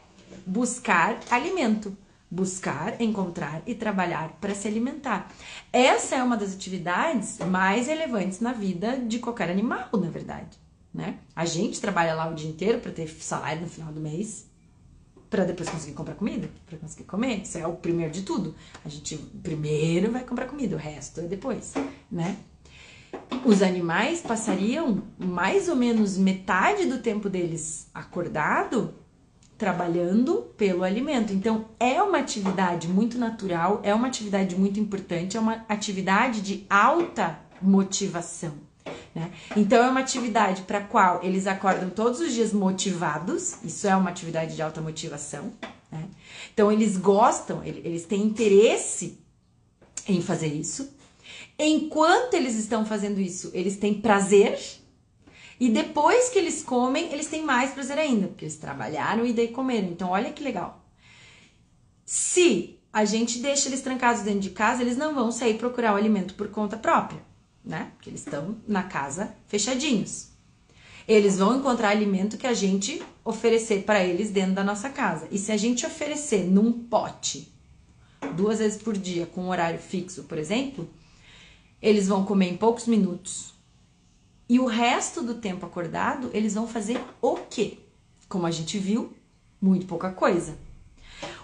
buscar 0.46 1.18
alimento, 1.30 1.94
buscar, 2.30 2.98
encontrar 2.98 3.62
e 3.66 3.74
trabalhar 3.74 4.30
para 4.40 4.54
se 4.54 4.66
alimentar. 4.66 5.30
Essa 5.70 6.16
é 6.16 6.22
uma 6.22 6.36
das 6.36 6.54
atividades 6.54 7.38
mais 7.40 7.88
relevantes 7.88 8.40
na 8.40 8.54
vida 8.54 8.96
de 8.96 9.18
qualquer 9.18 9.50
animal, 9.50 9.88
na 9.92 10.08
verdade, 10.08 10.61
né? 10.92 11.18
A 11.34 11.44
gente 11.44 11.80
trabalha 11.80 12.14
lá 12.14 12.28
o 12.28 12.34
dia 12.34 12.48
inteiro 12.48 12.80
para 12.80 12.92
ter 12.92 13.08
salário 13.08 13.62
no 13.62 13.68
final 13.68 13.92
do 13.92 14.00
mês, 14.00 14.46
para 15.30 15.44
depois 15.44 15.68
conseguir 15.68 15.94
comprar 15.94 16.14
comida, 16.14 16.50
para 16.66 16.76
conseguir 16.78 17.04
comer. 17.04 17.42
Isso 17.42 17.56
é 17.56 17.66
o 17.66 17.74
primeiro 17.74 18.12
de 18.12 18.22
tudo. 18.22 18.54
A 18.84 18.88
gente 18.88 19.16
primeiro 19.42 20.12
vai 20.12 20.24
comprar 20.24 20.46
comida, 20.46 20.76
o 20.76 20.78
resto 20.78 21.20
é 21.20 21.24
depois, 21.24 21.72
né? 22.10 22.36
Os 23.44 23.62
animais 23.62 24.20
passariam 24.20 25.02
mais 25.18 25.68
ou 25.68 25.76
menos 25.76 26.16
metade 26.16 26.86
do 26.86 26.98
tempo 26.98 27.28
deles 27.28 27.88
acordado 27.94 28.94
trabalhando 29.62 30.52
pelo 30.56 30.82
alimento. 30.82 31.32
Então, 31.32 31.66
é 31.78 32.02
uma 32.02 32.18
atividade 32.18 32.88
muito 32.88 33.16
natural, 33.16 33.80
é 33.84 33.94
uma 33.94 34.08
atividade 34.08 34.56
muito 34.56 34.80
importante, 34.80 35.36
é 35.36 35.40
uma 35.40 35.64
atividade 35.68 36.40
de 36.40 36.66
alta 36.68 37.38
motivação. 37.60 38.54
Né? 39.14 39.30
Então, 39.56 39.82
é 39.82 39.88
uma 39.88 40.00
atividade 40.00 40.62
para 40.62 40.78
a 40.78 40.84
qual 40.84 41.22
eles 41.22 41.46
acordam 41.46 41.90
todos 41.90 42.20
os 42.20 42.32
dias 42.32 42.52
motivados, 42.52 43.56
isso 43.62 43.86
é 43.86 43.94
uma 43.94 44.10
atividade 44.10 44.54
de 44.54 44.62
alta 44.62 44.80
motivação. 44.80 45.52
Né? 45.90 46.08
Então, 46.52 46.72
eles 46.72 46.96
gostam, 46.96 47.62
eles 47.64 48.04
têm 48.04 48.22
interesse 48.22 49.18
em 50.08 50.20
fazer 50.20 50.48
isso. 50.48 50.94
Enquanto 51.58 52.34
eles 52.34 52.54
estão 52.56 52.84
fazendo 52.84 53.20
isso, 53.20 53.50
eles 53.54 53.76
têm 53.76 53.94
prazer 53.94 54.58
e 55.60 55.68
depois 55.68 56.28
que 56.28 56.38
eles 56.38 56.60
comem, 56.60 57.12
eles 57.12 57.28
têm 57.28 57.44
mais 57.44 57.70
prazer 57.70 57.96
ainda, 57.96 58.26
porque 58.26 58.44
eles 58.44 58.56
trabalharam 58.56 59.24
e 59.24 59.32
daí 59.32 59.46
comeram. 59.48 59.88
Então, 59.88 60.10
olha 60.10 60.32
que 60.32 60.42
legal. 60.42 60.84
Se 62.04 62.80
a 62.92 63.04
gente 63.04 63.38
deixa 63.38 63.68
eles 63.68 63.80
trancados 63.80 64.22
dentro 64.22 64.40
de 64.40 64.50
casa, 64.50 64.82
eles 64.82 64.96
não 64.96 65.14
vão 65.14 65.30
sair 65.30 65.54
procurar 65.54 65.94
o 65.94 65.96
alimento 65.96 66.34
por 66.34 66.48
conta 66.48 66.76
própria, 66.76 67.22
né? 67.64 67.92
Porque 67.94 68.10
eles 68.10 68.20
estão 68.20 68.56
na 68.66 68.82
casa 68.82 69.34
fechadinhos. 69.46 70.28
Eles 71.06 71.38
vão 71.38 71.58
encontrar 71.58 71.88
alimento 71.88 72.38
que 72.38 72.46
a 72.46 72.54
gente 72.54 73.02
oferecer 73.24 73.82
para 73.82 74.04
eles 74.04 74.30
dentro 74.30 74.54
da 74.54 74.64
nossa 74.64 74.88
casa. 74.88 75.26
E 75.30 75.38
se 75.38 75.50
a 75.50 75.56
gente 75.56 75.84
oferecer 75.84 76.44
num 76.44 76.72
pote 76.72 77.52
duas 78.36 78.60
vezes 78.60 78.80
por 78.80 78.96
dia 78.96 79.26
com 79.26 79.42
um 79.42 79.48
horário 79.48 79.80
fixo, 79.80 80.24
por 80.24 80.38
exemplo, 80.38 80.88
eles 81.80 82.06
vão 82.06 82.24
comer 82.24 82.52
em 82.52 82.56
poucos 82.56 82.86
minutos 82.86 83.52
e 84.52 84.60
o 84.60 84.66
resto 84.66 85.22
do 85.22 85.36
tempo 85.36 85.64
acordado, 85.64 86.28
eles 86.34 86.52
vão 86.52 86.68
fazer 86.68 87.00
o 87.22 87.36
quê? 87.36 87.78
Como 88.28 88.46
a 88.46 88.50
gente 88.50 88.78
viu, 88.78 89.14
muito 89.58 89.86
pouca 89.86 90.10
coisa. 90.10 90.58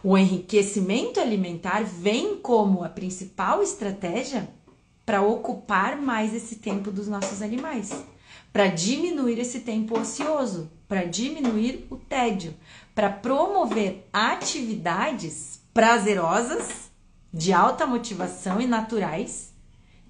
O 0.05 0.19
enriquecimento 0.19 1.19
alimentar 1.19 1.85
vem 1.85 2.37
como 2.37 2.85
a 2.85 2.89
principal 2.91 3.63
estratégia 3.63 4.49
para 5.09 5.23
ocupar 5.23 5.97
mais 5.97 6.35
esse 6.35 6.57
tempo 6.57 6.91
dos 6.91 7.09
nossos 7.09 7.41
animais, 7.41 7.91
para 8.53 8.67
diminuir 8.67 9.39
esse 9.39 9.61
tempo 9.61 9.99
ocioso, 9.99 10.71
para 10.87 11.05
diminuir 11.05 11.87
o 11.89 11.97
tédio, 11.97 12.55
para 12.95 13.09
promover 13.09 14.07
atividades 14.13 15.63
prazerosas, 15.73 16.91
de 17.33 17.55
alta 17.55 17.87
motivação 17.87 18.61
e 18.61 18.67
naturais 18.67 19.55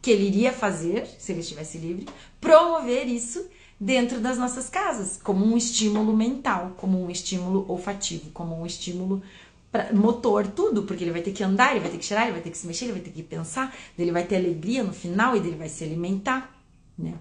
que 0.02 0.10
ele 0.10 0.26
iria 0.26 0.52
fazer 0.52 1.06
se 1.16 1.30
ele 1.30 1.42
estivesse 1.42 1.78
livre, 1.78 2.08
promover 2.40 3.06
isso 3.06 3.48
dentro 3.78 4.18
das 4.18 4.36
nossas 4.36 4.68
casas, 4.68 5.20
como 5.22 5.44
um 5.44 5.56
estímulo 5.56 6.12
mental, 6.12 6.72
como 6.76 7.00
um 7.00 7.08
estímulo 7.08 7.64
olfativo, 7.68 8.32
como 8.32 8.60
um 8.60 8.66
estímulo 8.66 9.22
pra, 9.70 9.92
motor, 9.92 10.46
tudo, 10.46 10.82
porque 10.82 11.04
ele 11.04 11.12
vai 11.12 11.22
ter 11.22 11.32
que 11.32 11.42
andar, 11.42 11.72
ele 11.72 11.80
vai 11.80 11.90
ter 11.90 11.98
que 11.98 12.04
cheirar, 12.04 12.24
ele 12.24 12.32
vai 12.32 12.42
ter 12.42 12.50
que 12.50 12.58
se 12.58 12.66
mexer, 12.66 12.86
ele 12.86 12.92
vai 12.94 13.02
ter 13.02 13.10
que 13.10 13.22
pensar, 13.22 13.74
ele 13.98 14.12
vai 14.12 14.24
ter 14.24 14.36
alegria 14.36 14.82
no 14.82 14.92
final 14.92 15.36
e 15.36 15.38
ele 15.38 15.56
vai 15.56 15.68
se 15.68 15.84
alimentar, 15.84 16.54
né? 16.98 17.14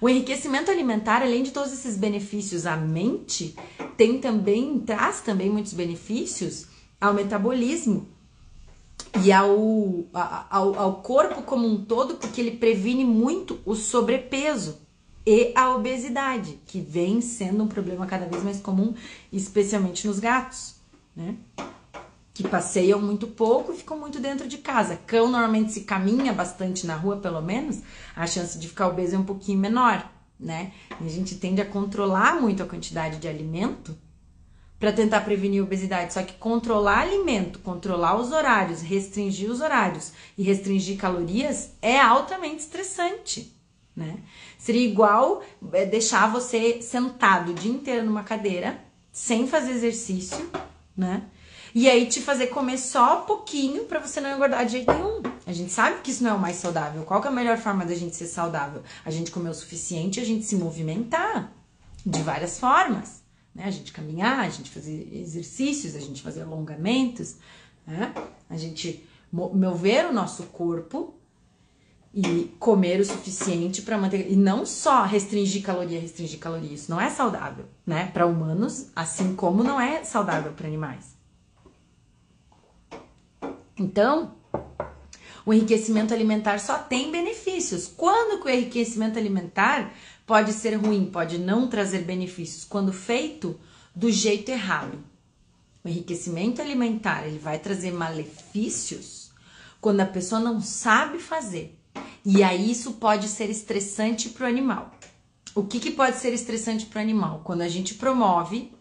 O 0.00 0.08
enriquecimento 0.08 0.70
alimentar, 0.70 1.22
além 1.22 1.44
de 1.44 1.52
todos 1.52 1.72
esses 1.72 1.96
benefícios 1.96 2.66
à 2.66 2.76
mente, 2.76 3.54
tem 3.96 4.18
também 4.18 4.80
traz 4.80 5.20
também 5.20 5.48
muitos 5.48 5.72
benefícios 5.74 6.66
ao 7.00 7.14
metabolismo, 7.14 8.08
e 9.20 9.30
ao, 9.30 10.06
ao, 10.12 10.78
ao 10.78 10.94
corpo 11.02 11.42
como 11.42 11.66
um 11.66 11.84
todo, 11.84 12.14
porque 12.14 12.40
ele 12.40 12.52
previne 12.52 13.04
muito 13.04 13.60
o 13.64 13.74
sobrepeso 13.74 14.80
e 15.24 15.52
a 15.54 15.74
obesidade, 15.74 16.58
que 16.66 16.80
vem 16.80 17.20
sendo 17.20 17.62
um 17.62 17.68
problema 17.68 18.06
cada 18.06 18.26
vez 18.26 18.42
mais 18.42 18.60
comum, 18.60 18.94
especialmente 19.32 20.06
nos 20.06 20.18
gatos, 20.18 20.76
né? 21.14 21.36
Que 22.34 22.48
passeiam 22.48 23.00
muito 23.00 23.26
pouco 23.26 23.72
e 23.72 23.76
ficam 23.76 23.98
muito 23.98 24.18
dentro 24.18 24.48
de 24.48 24.58
casa. 24.58 24.98
Cão 25.06 25.30
normalmente 25.30 25.72
se 25.72 25.82
caminha 25.82 26.32
bastante 26.32 26.86
na 26.86 26.96
rua, 26.96 27.18
pelo 27.18 27.42
menos, 27.42 27.80
a 28.16 28.26
chance 28.26 28.58
de 28.58 28.68
ficar 28.68 28.88
obeso 28.88 29.16
é 29.16 29.18
um 29.18 29.24
pouquinho 29.24 29.58
menor, 29.58 30.10
né? 30.40 30.72
E 31.00 31.06
a 31.06 31.10
gente 31.10 31.36
tende 31.36 31.60
a 31.60 31.66
controlar 31.66 32.40
muito 32.40 32.62
a 32.62 32.66
quantidade 32.66 33.18
de 33.18 33.28
alimento 33.28 33.96
para 34.82 34.92
tentar 34.92 35.20
prevenir 35.20 35.60
a 35.60 35.64
obesidade. 35.64 36.12
Só 36.12 36.24
que 36.24 36.32
controlar 36.34 37.02
alimento, 37.02 37.60
controlar 37.60 38.16
os 38.16 38.32
horários, 38.32 38.82
restringir 38.82 39.48
os 39.48 39.60
horários 39.60 40.12
e 40.36 40.42
restringir 40.42 40.98
calorias 40.98 41.70
é 41.80 42.00
altamente 42.00 42.62
estressante, 42.62 43.56
né? 43.94 44.18
Seria 44.58 44.84
igual 44.84 45.42
é, 45.72 45.86
deixar 45.86 46.32
você 46.32 46.82
sentado 46.82 47.52
o 47.52 47.54
dia 47.54 47.70
inteiro 47.70 48.04
numa 48.04 48.24
cadeira, 48.24 48.76
sem 49.12 49.46
fazer 49.46 49.70
exercício, 49.70 50.50
né? 50.96 51.24
E 51.74 51.88
aí 51.88 52.06
te 52.06 52.20
fazer 52.20 52.48
comer 52.48 52.78
só 52.78 53.22
pouquinho 53.22 53.84
para 53.84 53.98
você 53.98 54.20
não 54.20 54.34
engordar 54.34 54.64
de 54.66 54.72
jeito 54.72 54.92
nenhum. 54.92 55.22
A 55.46 55.52
gente 55.52 55.72
sabe 55.72 56.00
que 56.02 56.10
isso 56.10 56.22
não 56.22 56.30
é 56.30 56.34
o 56.34 56.38
mais 56.38 56.56
saudável. 56.56 57.02
Qual 57.04 57.22
é 57.24 57.28
a 57.28 57.30
melhor 57.30 57.56
forma 57.56 57.84
da 57.84 57.94
gente 57.94 58.14
ser 58.14 58.26
saudável? 58.26 58.82
A 59.04 59.10
gente 59.10 59.30
comer 59.30 59.50
o 59.50 59.54
suficiente, 59.54 60.20
a 60.20 60.24
gente 60.24 60.44
se 60.44 60.56
movimentar 60.56 61.52
de 62.04 62.22
várias 62.22 62.58
formas 62.58 63.22
né? 63.54 63.64
A 63.64 63.70
gente 63.70 63.92
caminhar, 63.92 64.40
a 64.40 64.48
gente 64.48 64.70
fazer 64.70 65.08
exercícios, 65.12 65.94
a 65.94 66.00
gente 66.00 66.22
fazer 66.22 66.42
alongamentos, 66.42 67.36
né? 67.86 68.14
A 68.48 68.56
gente 68.56 69.06
mover 69.32 70.06
o 70.06 70.12
nosso 70.12 70.44
corpo 70.44 71.14
e 72.14 72.54
comer 72.58 73.00
o 73.00 73.04
suficiente 73.04 73.80
para 73.82 73.96
manter 73.96 74.30
e 74.30 74.36
não 74.36 74.66
só 74.66 75.04
restringir 75.04 75.62
caloria, 75.62 75.98
restringir 75.98 76.38
caloria, 76.38 76.74
isso 76.74 76.90
não 76.90 77.00
é 77.00 77.08
saudável, 77.08 77.64
né? 77.86 78.10
Para 78.12 78.26
humanos, 78.26 78.88
assim 78.94 79.34
como 79.34 79.64
não 79.64 79.80
é 79.80 80.04
saudável 80.04 80.52
para 80.52 80.66
animais. 80.66 81.16
Então, 83.78 84.34
o 85.46 85.52
enriquecimento 85.52 86.12
alimentar 86.12 86.58
só 86.58 86.78
tem 86.78 87.10
benefícios. 87.10 87.88
Quando 87.88 88.40
que 88.42 88.46
o 88.46 88.50
enriquecimento 88.50 89.18
alimentar 89.18 89.92
pode 90.26 90.52
ser 90.52 90.74
ruim, 90.74 91.06
pode 91.06 91.38
não 91.38 91.66
trazer 91.66 92.00
benefícios 92.00 92.64
quando 92.64 92.92
feito 92.92 93.58
do 93.94 94.10
jeito 94.10 94.50
errado. 94.50 94.98
O 95.82 95.88
enriquecimento 95.88 96.60
alimentar, 96.60 97.26
ele 97.26 97.38
vai 97.38 97.58
trazer 97.58 97.90
malefícios 97.90 99.32
quando 99.80 100.00
a 100.00 100.06
pessoa 100.06 100.40
não 100.40 100.60
sabe 100.60 101.18
fazer. 101.18 101.76
E 102.24 102.42
aí 102.42 102.70
isso 102.70 102.92
pode 102.94 103.28
ser 103.28 103.50
estressante 103.50 104.28
para 104.28 104.44
o 104.44 104.48
animal. 104.48 104.92
O 105.54 105.64
que, 105.64 105.80
que 105.80 105.90
pode 105.90 106.18
ser 106.18 106.32
estressante 106.32 106.86
para 106.86 106.98
o 106.98 107.02
animal? 107.02 107.42
Quando 107.44 107.62
a 107.62 107.68
gente 107.68 107.94
promove 107.94 108.72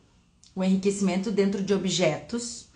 o 0.56 0.64
enriquecimento 0.64 1.32
dentro 1.32 1.64
de 1.64 1.74
objetos 1.74 2.70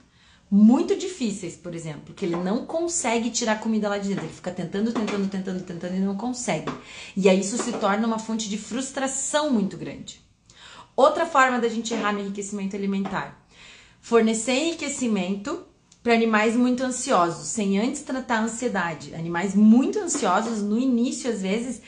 muito 0.49 0.95
difíceis, 0.95 1.55
por 1.55 1.73
exemplo, 1.73 2.13
que 2.13 2.25
ele 2.25 2.35
não 2.35 2.65
consegue 2.65 3.29
tirar 3.29 3.59
comida 3.59 3.89
lá 3.89 3.97
de 3.97 4.09
dentro, 4.09 4.25
ele 4.25 4.33
fica 4.33 4.51
tentando, 4.51 4.91
tentando, 4.91 5.27
tentando, 5.29 5.63
tentando 5.63 5.95
e 5.95 5.99
não 5.99 6.15
consegue. 6.15 6.71
E 7.15 7.29
aí 7.29 7.39
isso 7.39 7.57
se 7.57 7.73
torna 7.73 8.05
uma 8.07 8.19
fonte 8.19 8.49
de 8.49 8.57
frustração 8.57 9.49
muito 9.49 9.77
grande. 9.77 10.21
Outra 10.95 11.25
forma 11.25 11.59
da 11.59 11.67
gente 11.67 11.93
errar 11.93 12.13
no 12.13 12.21
enriquecimento 12.21 12.75
alimentar: 12.75 13.45
fornecer 13.99 14.53
enriquecimento 14.53 15.65
para 16.05 16.13
animais 16.13 16.55
muito 16.55 16.83
ansiosos, 16.83 17.47
sem 17.47 17.79
antes 17.79 18.03
tratar 18.03 18.35
a 18.35 18.43
ansiedade. 18.43 19.15
Animais 19.15 19.55
muito 19.55 19.97
ansiosos, 19.97 20.61
no 20.61 20.77
início, 20.77 21.27
às 21.31 21.41
vezes, 21.41 21.81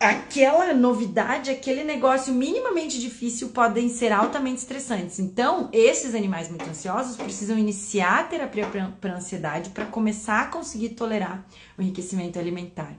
aquela 0.00 0.72
novidade, 0.72 1.50
aquele 1.50 1.84
negócio 1.84 2.32
minimamente 2.32 2.98
difícil 2.98 3.50
podem 3.50 3.90
ser 3.90 4.10
altamente 4.10 4.60
estressantes. 4.62 5.18
Então, 5.18 5.68
esses 5.70 6.14
animais 6.14 6.48
muito 6.48 6.64
ansiosos 6.64 7.16
precisam 7.16 7.58
iniciar 7.58 8.20
a 8.20 8.24
terapia 8.24 8.66
para 8.98 9.16
ansiedade 9.16 9.68
para 9.68 9.84
começar 9.84 10.40
a 10.40 10.46
conseguir 10.46 10.94
tolerar 10.94 11.46
o 11.76 11.82
enriquecimento 11.82 12.38
alimentar. 12.38 12.96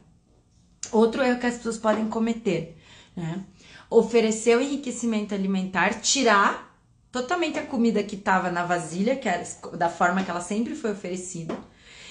Outro 0.92 1.24
erro 1.24 1.40
que 1.40 1.48
as 1.48 1.58
pessoas 1.58 1.80
podem 1.80 2.08
cometer, 2.10 2.78
né? 3.16 3.44
Oferecer 3.90 4.56
o 4.56 4.62
enriquecimento 4.62 5.34
alimentar, 5.34 6.00
tirar 6.00 6.75
totalmente 7.16 7.58
a 7.58 7.66
comida 7.66 8.04
que 8.04 8.16
estava 8.16 8.52
na 8.52 8.66
vasilha, 8.66 9.16
que 9.16 9.30
era 9.30 9.42
da 9.78 9.88
forma 9.88 10.22
que 10.22 10.30
ela 10.30 10.42
sempre 10.42 10.76
foi 10.76 10.92
oferecida, 10.92 11.58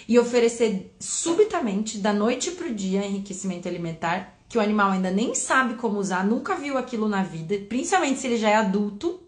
e 0.08 0.18
oferecer 0.18 0.96
subitamente, 0.98 1.98
da 1.98 2.10
noite 2.10 2.52
para 2.52 2.68
o 2.68 2.74
dia, 2.74 3.04
enriquecimento 3.04 3.68
alimentar 3.68 4.34
que 4.48 4.56
o 4.56 4.60
animal 4.62 4.92
ainda 4.92 5.10
nem 5.10 5.34
sabe 5.34 5.74
como 5.74 5.98
usar, 5.98 6.24
nunca 6.24 6.54
viu 6.54 6.78
aquilo 6.78 7.06
na 7.06 7.22
vida, 7.22 7.54
principalmente 7.68 8.18
se 8.18 8.26
ele 8.28 8.38
já 8.38 8.48
é 8.48 8.56
adulto, 8.56 9.20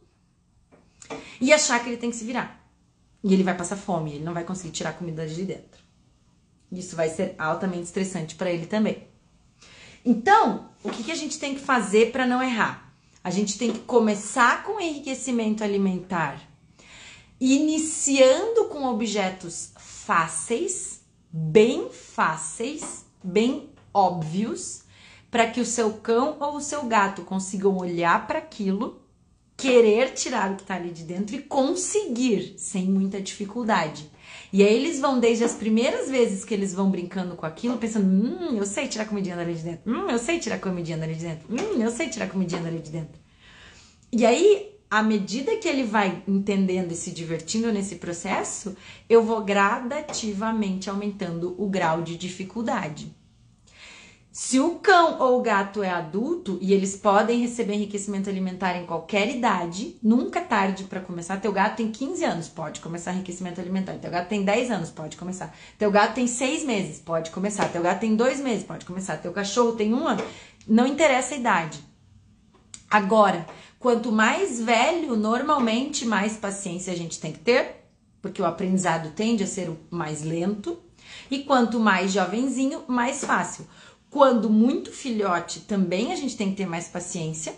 e 1.42 1.52
achar 1.52 1.78
que 1.82 1.90
ele 1.90 1.98
tem 1.98 2.10
que 2.10 2.16
se 2.16 2.24
virar. 2.24 2.66
E 3.22 3.34
ele 3.34 3.42
vai 3.42 3.54
passar 3.54 3.76
fome, 3.76 4.14
ele 4.14 4.24
não 4.24 4.32
vai 4.32 4.44
conseguir 4.44 4.72
tirar 4.72 4.90
a 4.90 4.94
comida 4.94 5.26
de 5.26 5.44
dentro. 5.44 5.82
Isso 6.72 6.96
vai 6.96 7.10
ser 7.10 7.34
altamente 7.38 7.84
estressante 7.84 8.34
para 8.34 8.50
ele 8.50 8.64
também. 8.64 9.06
Então, 10.02 10.70
o 10.82 10.88
que, 10.88 11.04
que 11.04 11.12
a 11.12 11.16
gente 11.16 11.38
tem 11.38 11.54
que 11.54 11.60
fazer 11.60 12.12
para 12.12 12.26
não 12.26 12.42
errar? 12.42 12.85
A 13.26 13.30
gente 13.30 13.58
tem 13.58 13.72
que 13.72 13.80
começar 13.80 14.62
com 14.62 14.80
enriquecimento 14.80 15.64
alimentar, 15.64 16.40
iniciando 17.40 18.66
com 18.66 18.84
objetos 18.84 19.72
fáceis, 19.76 21.00
bem 21.28 21.90
fáceis, 21.90 23.04
bem 23.24 23.68
óbvios, 23.92 24.84
para 25.28 25.50
que 25.50 25.60
o 25.60 25.66
seu 25.66 25.94
cão 25.94 26.36
ou 26.38 26.54
o 26.54 26.60
seu 26.60 26.84
gato 26.84 27.22
consigam 27.22 27.76
olhar 27.76 28.28
para 28.28 28.38
aquilo, 28.38 29.02
querer 29.56 30.14
tirar 30.14 30.52
o 30.52 30.54
que 30.54 30.62
está 30.62 30.76
ali 30.76 30.92
de 30.92 31.02
dentro 31.02 31.34
e 31.34 31.42
conseguir 31.42 32.54
sem 32.56 32.84
muita 32.84 33.20
dificuldade. 33.20 34.08
E 34.56 34.62
aí 34.62 34.74
eles 34.74 34.98
vão, 34.98 35.20
desde 35.20 35.44
as 35.44 35.52
primeiras 35.52 36.08
vezes 36.08 36.42
que 36.42 36.54
eles 36.54 36.72
vão 36.72 36.90
brincando 36.90 37.36
com 37.36 37.44
aquilo, 37.44 37.76
pensando: 37.76 38.06
hum, 38.06 38.56
eu 38.56 38.64
sei 38.64 38.88
tirar 38.88 39.04
comidinha 39.04 39.36
dali 39.36 39.52
de 39.52 39.62
dentro, 39.62 39.82
hum, 39.92 40.08
eu 40.08 40.18
sei 40.18 40.38
tirar 40.38 40.58
comidinha 40.58 40.96
dali 40.96 41.14
de 41.14 41.26
dentro, 41.26 41.46
hum, 41.50 41.78
eu 41.78 41.90
sei 41.90 42.08
tirar 42.08 42.26
comidinha 42.26 42.62
dali 42.62 42.78
de 42.78 42.90
dentro. 42.90 43.20
E 44.10 44.24
aí, 44.24 44.72
à 44.90 45.02
medida 45.02 45.54
que 45.56 45.68
ele 45.68 45.82
vai 45.82 46.22
entendendo 46.26 46.90
e 46.90 46.94
se 46.94 47.10
divertindo 47.10 47.70
nesse 47.70 47.96
processo, 47.96 48.74
eu 49.10 49.22
vou 49.22 49.44
gradativamente 49.44 50.88
aumentando 50.88 51.54
o 51.58 51.68
grau 51.68 52.00
de 52.00 52.16
dificuldade. 52.16 53.14
Se 54.38 54.60
o 54.60 54.74
cão 54.74 55.18
ou 55.18 55.38
o 55.38 55.42
gato 55.42 55.82
é 55.82 55.88
adulto 55.88 56.58
e 56.60 56.74
eles 56.74 56.94
podem 56.94 57.40
receber 57.40 57.72
enriquecimento 57.72 58.28
alimentar 58.28 58.76
em 58.76 58.84
qualquer 58.84 59.34
idade, 59.34 59.96
nunca 60.02 60.40
é 60.40 60.44
tarde 60.44 60.84
para 60.84 61.00
começar. 61.00 61.40
Teu 61.40 61.50
gato 61.50 61.76
tem 61.76 61.90
15 61.90 62.22
anos, 62.22 62.46
pode 62.46 62.80
começar 62.80 63.14
enriquecimento 63.14 63.62
alimentar. 63.62 63.94
Teu 63.94 64.10
gato 64.10 64.28
tem 64.28 64.44
10 64.44 64.70
anos, 64.70 64.90
pode 64.90 65.16
começar. 65.16 65.56
Teu 65.78 65.90
gato 65.90 66.16
tem 66.16 66.26
6 66.26 66.64
meses, 66.64 66.98
pode 66.98 67.30
começar. 67.30 67.66
Teu 67.72 67.80
gato 67.80 68.00
tem 68.00 68.14
2 68.14 68.40
meses, 68.40 68.62
pode 68.62 68.84
começar. 68.84 69.16
Teu 69.16 69.32
cachorro 69.32 69.72
tem 69.72 69.94
um 69.94 70.06
ano, 70.06 70.22
não 70.68 70.86
interessa 70.86 71.34
a 71.34 71.38
idade. 71.38 71.82
Agora, 72.90 73.46
quanto 73.78 74.12
mais 74.12 74.60
velho, 74.60 75.16
normalmente 75.16 76.04
mais 76.04 76.36
paciência 76.36 76.92
a 76.92 76.96
gente 76.96 77.18
tem 77.18 77.32
que 77.32 77.38
ter, 77.38 77.86
porque 78.20 78.42
o 78.42 78.44
aprendizado 78.44 79.12
tende 79.12 79.42
a 79.42 79.46
ser 79.46 79.70
mais 79.90 80.22
lento. 80.22 80.78
E 81.30 81.44
quanto 81.44 81.80
mais 81.80 82.12
jovenzinho, 82.12 82.82
mais 82.86 83.24
fácil. 83.24 83.66
Quando 84.16 84.48
muito 84.48 84.90
filhote, 84.90 85.60
também 85.60 86.10
a 86.10 86.16
gente 86.16 86.38
tem 86.38 86.48
que 86.48 86.56
ter 86.56 86.64
mais 86.64 86.88
paciência. 86.88 87.54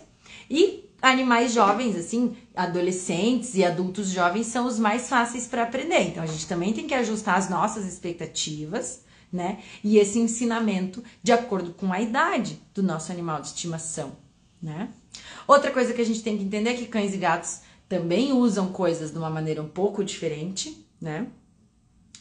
E 0.49 0.89
animais 1.01 1.53
jovens, 1.53 1.95
assim, 1.95 2.35
adolescentes 2.53 3.55
e 3.55 3.63
adultos 3.63 4.09
jovens 4.09 4.47
são 4.47 4.67
os 4.67 4.77
mais 4.77 5.07
fáceis 5.07 5.47
para 5.47 5.63
aprender. 5.63 6.09
Então 6.09 6.21
a 6.21 6.25
gente 6.25 6.45
também 6.45 6.73
tem 6.73 6.85
que 6.85 6.93
ajustar 6.93 7.37
as 7.37 7.49
nossas 7.49 7.85
expectativas, 7.85 9.05
né? 9.31 9.59
E 9.81 9.97
esse 9.97 10.19
ensinamento 10.19 11.01
de 11.23 11.31
acordo 11.31 11.71
com 11.71 11.93
a 11.93 12.01
idade 12.01 12.61
do 12.73 12.83
nosso 12.83 13.09
animal 13.09 13.39
de 13.39 13.47
estimação, 13.47 14.17
né? 14.61 14.89
Outra 15.47 15.71
coisa 15.71 15.93
que 15.93 16.01
a 16.01 16.05
gente 16.05 16.21
tem 16.21 16.37
que 16.37 16.43
entender 16.43 16.71
é 16.71 16.73
que 16.73 16.87
cães 16.87 17.13
e 17.13 17.17
gatos 17.17 17.61
também 17.87 18.33
usam 18.33 18.67
coisas 18.73 19.11
de 19.11 19.17
uma 19.17 19.29
maneira 19.29 19.61
um 19.61 19.69
pouco 19.69 20.03
diferente, 20.03 20.85
né? 20.99 21.27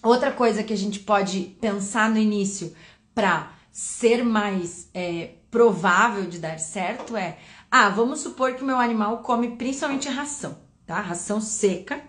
Outra 0.00 0.30
coisa 0.30 0.62
que 0.62 0.72
a 0.72 0.78
gente 0.78 1.00
pode 1.00 1.56
pensar 1.60 2.08
no 2.08 2.18
início 2.18 2.72
para 3.12 3.57
ser 3.78 4.24
mais 4.24 4.90
é, 4.92 5.34
provável 5.52 6.26
de 6.26 6.40
dar 6.40 6.58
certo 6.58 7.16
é: 7.16 7.38
ah, 7.70 7.88
vamos 7.88 8.18
supor 8.18 8.54
que 8.54 8.62
o 8.64 8.66
meu 8.66 8.76
animal 8.76 9.18
come 9.18 9.52
principalmente 9.52 10.08
ração, 10.08 10.58
tá? 10.84 11.00
Ração 11.00 11.40
seca. 11.40 12.02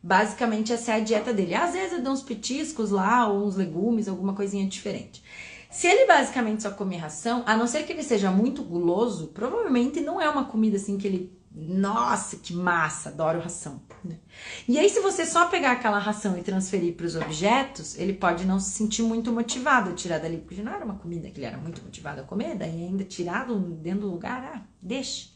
Basicamente, 0.00 0.72
essa 0.72 0.92
é 0.92 0.94
a 0.94 1.00
dieta 1.00 1.32
dele. 1.32 1.56
Às 1.56 1.72
vezes 1.72 1.94
eu 1.94 2.02
dou 2.02 2.12
uns 2.12 2.22
petiscos 2.22 2.90
lá, 2.90 3.26
ou 3.26 3.44
uns 3.44 3.56
legumes, 3.56 4.06
alguma 4.06 4.34
coisinha 4.34 4.64
diferente. 4.68 5.20
Se 5.68 5.88
ele 5.88 6.06
basicamente 6.06 6.62
só 6.62 6.70
come 6.70 6.96
ração, 6.96 7.42
a 7.44 7.56
não 7.56 7.66
ser 7.66 7.82
que 7.82 7.92
ele 7.92 8.04
seja 8.04 8.30
muito 8.30 8.62
guloso, 8.62 9.28
provavelmente 9.34 10.00
não 10.00 10.20
é 10.20 10.30
uma 10.30 10.44
comida 10.44 10.76
assim 10.76 10.96
que 10.96 11.08
ele 11.08 11.39
nossa, 11.52 12.36
que 12.36 12.54
massa, 12.54 13.08
adoro 13.08 13.40
ração. 13.40 13.82
Né? 14.04 14.18
E 14.68 14.78
aí, 14.78 14.88
se 14.88 15.00
você 15.00 15.26
só 15.26 15.48
pegar 15.48 15.72
aquela 15.72 15.98
ração 15.98 16.38
e 16.38 16.42
transferir 16.42 16.94
para 16.94 17.06
os 17.06 17.16
objetos, 17.16 17.98
ele 17.98 18.12
pode 18.12 18.44
não 18.44 18.60
se 18.60 18.70
sentir 18.70 19.02
muito 19.02 19.32
motivado 19.32 19.90
a 19.90 19.94
tirar 19.94 20.18
dali, 20.18 20.38
porque 20.38 20.62
não 20.62 20.72
era 20.72 20.84
uma 20.84 20.94
comida 20.94 21.28
que 21.28 21.38
ele 21.38 21.46
era 21.46 21.58
muito 21.58 21.82
motivado 21.82 22.20
a 22.20 22.24
comer, 22.24 22.56
daí 22.56 22.84
ainda 22.84 23.04
tirado 23.04 23.58
dentro 23.58 24.02
do 24.02 24.10
lugar, 24.12 24.52
ah, 24.54 24.62
deixa. 24.80 25.28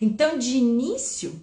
Então, 0.00 0.36
de 0.36 0.56
início, 0.56 1.40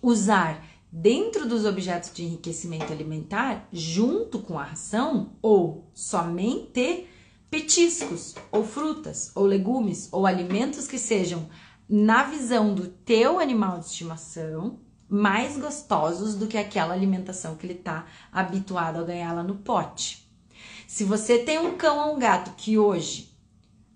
usar 0.00 0.66
dentro 0.90 1.46
dos 1.46 1.64
objetos 1.64 2.12
de 2.12 2.24
enriquecimento 2.24 2.92
alimentar, 2.92 3.68
junto 3.72 4.38
com 4.38 4.58
a 4.58 4.64
ração, 4.64 5.34
ou 5.42 5.90
somente 5.94 7.06
petiscos, 7.50 8.34
ou 8.50 8.64
frutas, 8.64 9.30
ou 9.34 9.44
legumes, 9.44 10.08
ou 10.10 10.26
alimentos 10.26 10.88
que 10.88 10.98
sejam 10.98 11.48
na 11.94 12.22
visão 12.22 12.74
do 12.74 12.86
teu 12.86 13.38
animal 13.38 13.78
de 13.78 13.84
estimação, 13.84 14.78
mais 15.06 15.58
gostosos 15.58 16.34
do 16.34 16.46
que 16.46 16.56
aquela 16.56 16.94
alimentação 16.94 17.54
que 17.54 17.66
ele 17.66 17.74
está 17.74 18.06
habituado 18.32 18.98
a 18.98 19.02
ganhar 19.02 19.34
lá 19.34 19.42
no 19.42 19.56
pote. 19.56 20.26
Se 20.88 21.04
você 21.04 21.40
tem 21.40 21.58
um 21.58 21.76
cão 21.76 22.08
ou 22.08 22.16
um 22.16 22.18
gato 22.18 22.52
que 22.56 22.78
hoje 22.78 23.36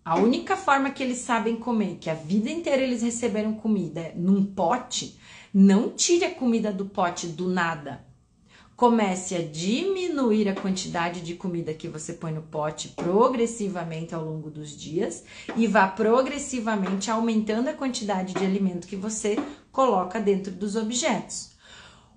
a 0.05 0.17
única 0.17 0.59
forma 0.59 0.91
que 0.91 1.03
eles 1.03 1.21
sabem 1.21 1.57
comer, 1.57 1.97
que 1.99 2.11
a 2.11 2.15
vida 2.15 2.51
inteira 2.51 2.83
eles 2.83 3.01
receberam 3.01 3.55
comida 3.55 4.13
num 4.15 4.45
pote, 4.45 5.19
não 5.53 5.89
tire 5.89 6.27
a 6.27 6.35
comida 6.35 6.71
do 6.71 6.85
pote 6.85 7.27
do 7.29 7.49
nada 7.49 8.05
comece 8.77 9.35
a 9.35 9.43
diminuir 9.43 10.49
a 10.49 10.55
quantidade 10.55 11.23
de 11.23 11.35
comida 11.35 11.73
que 11.73 11.89
você 11.89 12.13
põe 12.13 12.31
no 12.31 12.43
pote 12.43 12.89
progressivamente 12.89 14.15
ao 14.15 14.23
longo 14.23 14.51
dos 14.51 14.77
dias 14.77 15.25
e 15.57 15.67
vá 15.67 15.89
progressivamente 15.89 17.11
aumentando 17.11 17.71
a 17.71 17.73
quantidade 17.73 18.35
de 18.35 18.45
alimento 18.45 18.87
que 18.87 18.95
você 18.95 19.37
coloca 19.73 20.21
dentro 20.21 20.53
dos 20.53 20.77
objetos. 20.77 21.57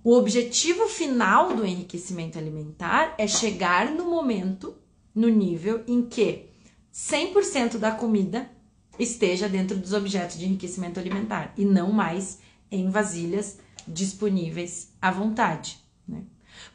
O 0.03 0.13
objetivo 0.15 0.87
final 0.87 1.55
do 1.55 1.65
enriquecimento 1.65 2.37
alimentar 2.37 3.15
é 3.17 3.25
chegar 3.25 3.89
no 3.89 4.05
momento, 4.05 4.75
no 5.15 5.29
nível 5.29 5.83
em 5.87 6.01
que 6.01 6.49
100% 6.93 7.77
da 7.77 7.91
comida 7.91 8.49
esteja 8.97 9.47
dentro 9.47 9.77
dos 9.77 9.93
objetos 9.93 10.37
de 10.37 10.45
enriquecimento 10.45 10.99
alimentar 10.99 11.53
e 11.57 11.63
não 11.63 11.91
mais 11.93 12.39
em 12.69 12.89
vasilhas 12.89 13.59
disponíveis 13.87 14.93
à 15.01 15.09
vontade. 15.09 15.88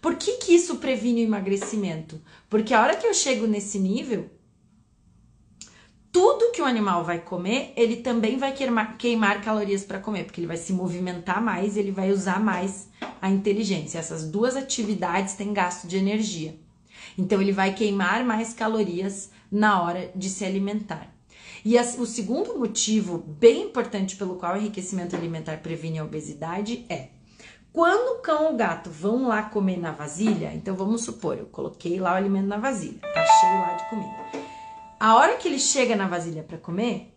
Por 0.05 0.17
que, 0.17 0.33
que 0.33 0.55
isso 0.55 0.77
previne 0.77 1.23
o 1.23 1.29
emagrecimento? 1.29 2.21
Porque 2.51 2.75
a 2.75 2.83
hora 2.83 2.95
que 2.95 3.07
eu 3.07 3.15
chego 3.15 3.47
nesse 3.47 3.79
nível, 3.79 4.29
tudo 6.13 6.53
que 6.53 6.61
o 6.61 6.67
animal 6.67 7.03
vai 7.03 7.21
comer, 7.21 7.73
ele 7.75 7.97
também 7.97 8.37
vai 8.37 8.53
queimar, 8.53 8.99
queimar 8.99 9.41
calorias 9.41 9.83
para 9.83 9.99
comer, 9.99 10.25
porque 10.25 10.41
ele 10.41 10.47
vai 10.47 10.59
se 10.59 10.75
movimentar 10.75 11.43
mais, 11.43 11.79
ele 11.79 11.91
vai 11.91 12.11
usar 12.11 12.39
mais 12.39 12.91
a 13.19 13.31
inteligência. 13.31 13.99
Essas 13.99 14.29
duas 14.29 14.57
atividades 14.57 15.37
têm 15.37 15.55
gasto 15.55 15.89
de 15.89 15.97
energia. 15.97 16.55
Então 17.17 17.41
ele 17.41 17.51
vai 17.51 17.73
queimar 17.73 18.27
mais 18.27 18.53
calorias 18.53 19.31
na 19.51 19.83
hora 19.83 20.13
de 20.15 20.29
se 20.29 20.45
alimentar. 20.45 21.17
E 21.65 21.79
o 21.79 22.05
segundo 22.05 22.59
motivo 22.59 23.17
bem 23.17 23.63
importante 23.63 24.17
pelo 24.17 24.37
qual 24.37 24.53
o 24.53 24.59
enriquecimento 24.59 25.17
alimentar 25.17 25.63
previne 25.63 25.99
a 25.99 26.05
obesidade 26.05 26.85
é 26.91 27.14
quando 27.75 28.19
o 28.19 28.23
cão 28.23 28.45
ou 28.45 28.55
o 28.55 28.57
gato 28.57 28.89
vão 28.89 29.27
lá 29.27 29.43
comer 29.43 29.77
na 29.77 29.91
vasilha, 29.91 30.55
então 30.55 30.77
vamos 30.77 31.03
supor, 31.03 31.37
eu 31.37 31.47
coloquei 31.47 31.99
lá 31.99 32.13
o 32.13 32.17
alimento 32.17 32.47
na 32.47 32.57
vasilha, 32.57 33.01
tá 33.01 33.27
cheio 33.27 33.61
lá 33.63 33.75
de 33.75 33.91
comida. 33.91 34.47
A 35.01 35.17
hora 35.17 35.37
que 35.37 35.49
ele 35.49 35.59
chega 35.59 35.97
na 35.97 36.07
vasilha 36.07 36.45
para 36.45 36.57
comer 36.57 37.13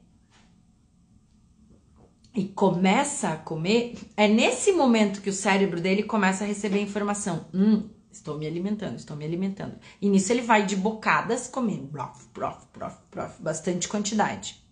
e 2.34 2.46
começa 2.46 3.30
a 3.30 3.38
comer, 3.38 4.00
é 4.18 4.28
nesse 4.28 4.72
momento 4.72 5.22
que 5.22 5.30
o 5.30 5.34
cérebro 5.34 5.80
dele 5.80 6.02
começa 6.02 6.44
a 6.44 6.48
receber 6.48 6.82
informação. 6.82 7.46
Hum, 7.54 7.88
estou 8.12 8.36
me 8.36 8.48
alimentando, 8.48 8.96
estou 8.96 9.16
me 9.16 9.26
alimentando. 9.26 9.76
E 10.02 10.10
nisso 10.10 10.32
ele 10.34 10.42
vai 10.42 10.66
de 10.66 10.76
bocadas 10.76 11.48
comendo, 11.48 11.86
brof, 11.86 12.28
brof, 12.34 12.66
brof, 12.74 12.98
brof, 13.12 13.40
bastante 13.40 13.88
quantidade. 13.88 14.67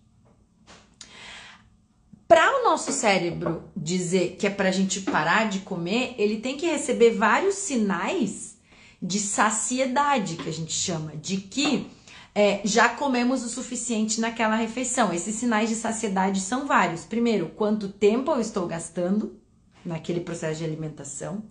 Para 2.28 2.60
o 2.60 2.64
nosso 2.64 2.90
cérebro 2.90 3.64
dizer 3.76 4.36
que 4.36 4.46
é 4.46 4.50
para 4.50 4.68
a 4.68 4.72
gente 4.72 5.00
parar 5.02 5.48
de 5.48 5.60
comer, 5.60 6.14
ele 6.18 6.38
tem 6.38 6.56
que 6.56 6.66
receber 6.66 7.12
vários 7.12 7.54
sinais 7.54 8.56
de 9.00 9.20
saciedade, 9.20 10.36
que 10.36 10.48
a 10.48 10.52
gente 10.52 10.72
chama, 10.72 11.12
de 11.16 11.36
que 11.36 11.86
é, 12.34 12.60
já 12.64 12.88
comemos 12.88 13.44
o 13.44 13.48
suficiente 13.48 14.20
naquela 14.20 14.56
refeição. 14.56 15.12
Esses 15.12 15.36
sinais 15.36 15.68
de 15.68 15.76
saciedade 15.76 16.40
são 16.40 16.66
vários. 16.66 17.04
Primeiro, 17.04 17.50
quanto 17.50 17.88
tempo 17.88 18.32
eu 18.32 18.40
estou 18.40 18.66
gastando 18.66 19.38
naquele 19.84 20.20
processo 20.20 20.58
de 20.58 20.64
alimentação, 20.64 21.44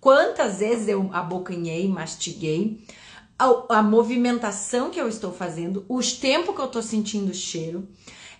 quantas 0.00 0.60
vezes 0.60 0.86
eu 0.86 1.10
abocanhei, 1.12 1.88
mastiguei, 1.88 2.84
a, 3.36 3.78
a 3.78 3.82
movimentação 3.82 4.90
que 4.90 5.00
eu 5.00 5.08
estou 5.08 5.32
fazendo, 5.32 5.84
o 5.88 6.00
tempo 6.00 6.54
que 6.54 6.60
eu 6.60 6.66
estou 6.66 6.82
sentindo 6.82 7.32
o 7.32 7.34
cheiro 7.34 7.88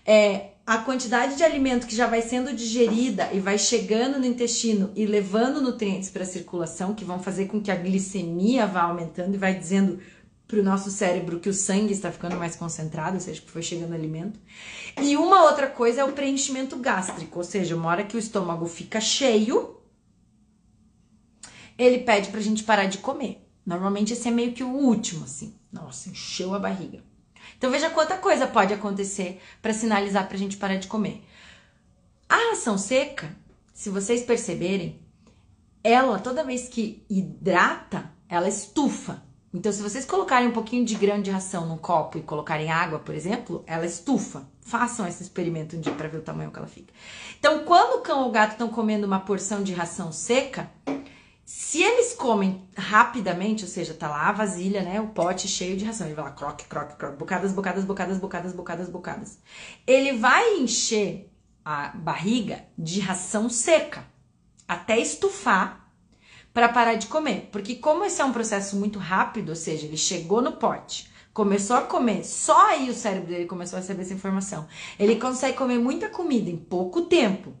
é 0.05 0.50
a 0.65 0.77
quantidade 0.77 1.35
de 1.35 1.43
alimento 1.43 1.87
que 1.87 1.95
já 1.95 2.07
vai 2.07 2.21
sendo 2.21 2.53
digerida 2.53 3.29
e 3.33 3.39
vai 3.39 3.57
chegando 3.57 4.19
no 4.19 4.25
intestino 4.25 4.91
e 4.95 5.05
levando 5.05 5.61
nutrientes 5.61 6.09
para 6.09 6.23
a 6.23 6.25
circulação, 6.25 6.93
que 6.93 7.03
vão 7.03 7.19
fazer 7.19 7.47
com 7.47 7.61
que 7.61 7.71
a 7.71 7.75
glicemia 7.75 8.67
vá 8.67 8.83
aumentando 8.83 9.33
e 9.33 9.37
vai 9.37 9.53
dizendo 9.53 9.99
para 10.47 10.59
o 10.59 10.63
nosso 10.63 10.91
cérebro 10.91 11.39
que 11.39 11.49
o 11.49 11.53
sangue 11.53 11.93
está 11.93 12.11
ficando 12.11 12.35
mais 12.35 12.55
concentrado, 12.55 13.15
ou 13.15 13.21
seja, 13.21 13.41
que 13.41 13.49
foi 13.49 13.61
chegando 13.61 13.93
alimento. 13.93 14.39
E 15.01 15.15
uma 15.15 15.43
outra 15.43 15.67
coisa 15.67 16.01
é 16.01 16.03
o 16.03 16.11
preenchimento 16.11 16.75
gástrico, 16.75 17.39
ou 17.39 17.43
seja, 17.43 17.75
uma 17.75 17.89
hora 17.89 18.03
que 18.03 18.17
o 18.17 18.19
estômago 18.19 18.65
fica 18.65 18.99
cheio, 18.99 19.77
ele 21.77 21.99
pede 21.99 22.29
para 22.29 22.39
a 22.39 22.43
gente 22.43 22.63
parar 22.63 22.85
de 22.85 22.97
comer. 22.97 23.47
Normalmente 23.65 24.13
esse 24.13 24.27
é 24.27 24.31
meio 24.31 24.51
que 24.51 24.63
o 24.63 24.69
último, 24.69 25.23
assim. 25.23 25.55
Nossa, 25.71 26.09
encheu 26.09 26.53
a 26.53 26.59
barriga. 26.59 27.10
Então 27.57 27.71
veja 27.71 27.89
quanta 27.89 28.17
coisa 28.17 28.47
pode 28.47 28.73
acontecer 28.73 29.41
para 29.61 29.73
sinalizar 29.73 30.27
para 30.27 30.35
a 30.35 30.39
gente 30.39 30.57
parar 30.57 30.77
de 30.77 30.87
comer. 30.87 31.23
A 32.27 32.51
ração 32.51 32.77
seca, 32.77 33.35
se 33.73 33.89
vocês 33.89 34.23
perceberem, 34.23 34.99
ela 35.83 36.19
toda 36.19 36.43
vez 36.43 36.69
que 36.69 37.03
hidrata, 37.09 38.11
ela 38.29 38.47
estufa. 38.47 39.23
Então, 39.53 39.71
se 39.71 39.81
vocês 39.81 40.05
colocarem 40.05 40.47
um 40.47 40.53
pouquinho 40.53 40.85
de 40.85 40.95
grão 40.95 41.21
de 41.21 41.29
ração 41.29 41.67
num 41.67 41.77
copo 41.77 42.17
e 42.17 42.21
colocarem 42.21 42.71
água, 42.71 42.99
por 42.99 43.13
exemplo, 43.13 43.63
ela 43.67 43.85
estufa. 43.85 44.47
Façam 44.61 45.05
esse 45.05 45.21
experimento 45.21 45.75
um 45.75 45.81
dia 45.81 45.91
para 45.91 46.07
ver 46.07 46.19
o 46.19 46.21
tamanho 46.21 46.51
que 46.51 46.57
ela 46.57 46.67
fica. 46.67 46.93
Então, 47.37 47.65
quando 47.65 47.99
o 47.99 48.01
cão 48.01 48.21
ou 48.21 48.29
o 48.29 48.31
gato 48.31 48.51
estão 48.51 48.69
comendo 48.69 49.05
uma 49.05 49.19
porção 49.19 49.61
de 49.61 49.73
ração 49.73 50.11
seca, 50.13 50.71
se 51.53 51.83
eles 51.83 52.13
comem 52.13 52.65
rapidamente, 52.77 53.65
ou 53.65 53.69
seja, 53.69 53.93
tá 53.93 54.07
lá 54.07 54.29
a 54.29 54.31
vasilha, 54.31 54.83
né, 54.83 55.01
o 55.01 55.07
pote 55.07 55.49
cheio 55.49 55.75
de 55.75 55.83
ração, 55.83 56.07
ele 56.07 56.15
vai 56.15 56.23
lá, 56.23 56.31
croque, 56.31 56.63
croque, 56.63 56.95
croque, 56.95 57.17
bocadas, 57.17 57.51
bocadas, 57.51 57.83
bocadas, 57.83 58.17
bocadas, 58.17 58.53
bocadas, 58.53 58.89
bocadas. 58.89 59.37
Ele 59.85 60.13
vai 60.13 60.59
encher 60.59 61.29
a 61.65 61.89
barriga 61.89 62.63
de 62.77 63.01
ração 63.01 63.49
seca 63.49 64.05
até 64.65 64.97
estufar 64.97 65.91
para 66.53 66.69
parar 66.69 66.95
de 66.95 67.07
comer, 67.07 67.49
porque 67.51 67.75
como 67.75 68.05
esse 68.05 68.21
é 68.21 68.25
um 68.25 68.31
processo 68.31 68.77
muito 68.77 68.97
rápido, 68.97 69.49
ou 69.49 69.55
seja, 69.55 69.85
ele 69.85 69.97
chegou 69.97 70.41
no 70.41 70.53
pote, 70.53 71.11
começou 71.33 71.75
a 71.75 71.81
comer, 71.81 72.23
só 72.23 72.69
aí 72.69 72.89
o 72.89 72.93
cérebro 72.93 73.27
dele 73.27 73.45
começou 73.45 73.75
a 73.75 73.81
receber 73.81 74.03
essa 74.03 74.13
informação. 74.13 74.65
Ele 74.97 75.17
consegue 75.17 75.57
comer 75.57 75.79
muita 75.79 76.07
comida 76.07 76.49
em 76.49 76.57
pouco 76.57 77.01
tempo. 77.01 77.53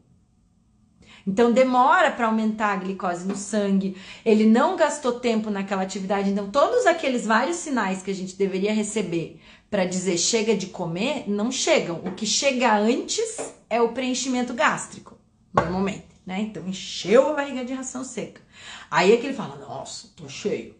Então 1.25 1.51
demora 1.51 2.11
para 2.11 2.27
aumentar 2.27 2.73
a 2.73 2.75
glicose 2.77 3.25
no 3.25 3.35
sangue, 3.35 3.95
ele 4.25 4.45
não 4.45 4.75
gastou 4.75 5.19
tempo 5.19 5.49
naquela 5.49 5.83
atividade. 5.83 6.29
Então 6.29 6.49
todos 6.49 6.85
aqueles 6.85 7.25
vários 7.25 7.57
sinais 7.57 8.01
que 8.01 8.11
a 8.11 8.15
gente 8.15 8.35
deveria 8.35 8.73
receber 8.73 9.39
para 9.69 9.85
dizer 9.85 10.17
chega 10.17 10.55
de 10.55 10.67
comer 10.67 11.25
não 11.27 11.51
chegam. 11.51 12.01
O 12.05 12.11
que 12.11 12.25
chega 12.25 12.75
antes 12.75 13.53
é 13.69 13.81
o 13.81 13.89
preenchimento 13.89 14.53
gástrico, 14.53 15.17
normalmente, 15.53 16.07
né? 16.25 16.41
Então 16.41 16.67
encheu 16.67 17.29
a 17.29 17.33
barriga 17.33 17.63
de 17.63 17.73
ração 17.73 18.03
seca. 18.03 18.41
Aí 18.89 19.13
é 19.13 19.17
que 19.17 19.27
ele 19.27 19.35
fala: 19.35 19.55
"Nossa, 19.55 20.09
tô 20.15 20.27
cheio". 20.27 20.75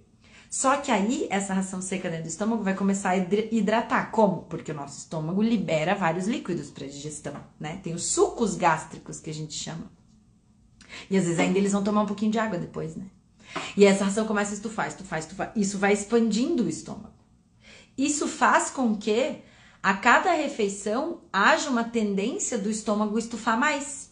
Só 0.49 0.75
que 0.75 0.91
aí 0.91 1.27
essa 1.29 1.53
ração 1.53 1.81
seca 1.81 2.09
dentro 2.09 2.25
do 2.25 2.29
estômago 2.29 2.61
vai 2.61 2.75
começar 2.75 3.11
a 3.11 3.17
hidratar. 3.17 4.11
Como? 4.11 4.41
Porque 4.49 4.73
o 4.73 4.75
nosso 4.75 4.97
estômago 4.97 5.41
libera 5.41 5.95
vários 5.95 6.27
líquidos 6.27 6.69
para 6.69 6.85
digestão, 6.85 7.35
né? 7.57 7.79
Tem 7.81 7.93
os 7.93 8.03
sucos 8.03 8.55
gástricos 8.55 9.21
que 9.21 9.29
a 9.29 9.33
gente 9.33 9.53
chama. 9.53 9.89
E 11.09 11.17
às 11.17 11.23
vezes 11.25 11.39
ainda 11.39 11.57
eles 11.57 11.71
vão 11.71 11.83
tomar 11.83 12.01
um 12.01 12.05
pouquinho 12.05 12.31
de 12.31 12.39
água 12.39 12.57
depois, 12.57 12.95
né? 12.95 13.05
E 13.75 13.85
essa 13.85 14.05
ração 14.05 14.25
começa 14.25 14.51
a 14.51 14.55
estufar, 14.55 14.87
estufar, 14.87 15.19
estufar. 15.19 15.51
Isso 15.55 15.77
vai 15.77 15.93
expandindo 15.93 16.63
o 16.63 16.69
estômago. 16.69 17.13
Isso 17.97 18.27
faz 18.27 18.69
com 18.69 18.95
que 18.95 19.41
a 19.83 19.93
cada 19.93 20.31
refeição 20.33 21.21
haja 21.31 21.69
uma 21.69 21.83
tendência 21.83 22.57
do 22.57 22.69
estômago 22.69 23.17
estufar 23.17 23.57
mais. 23.57 24.11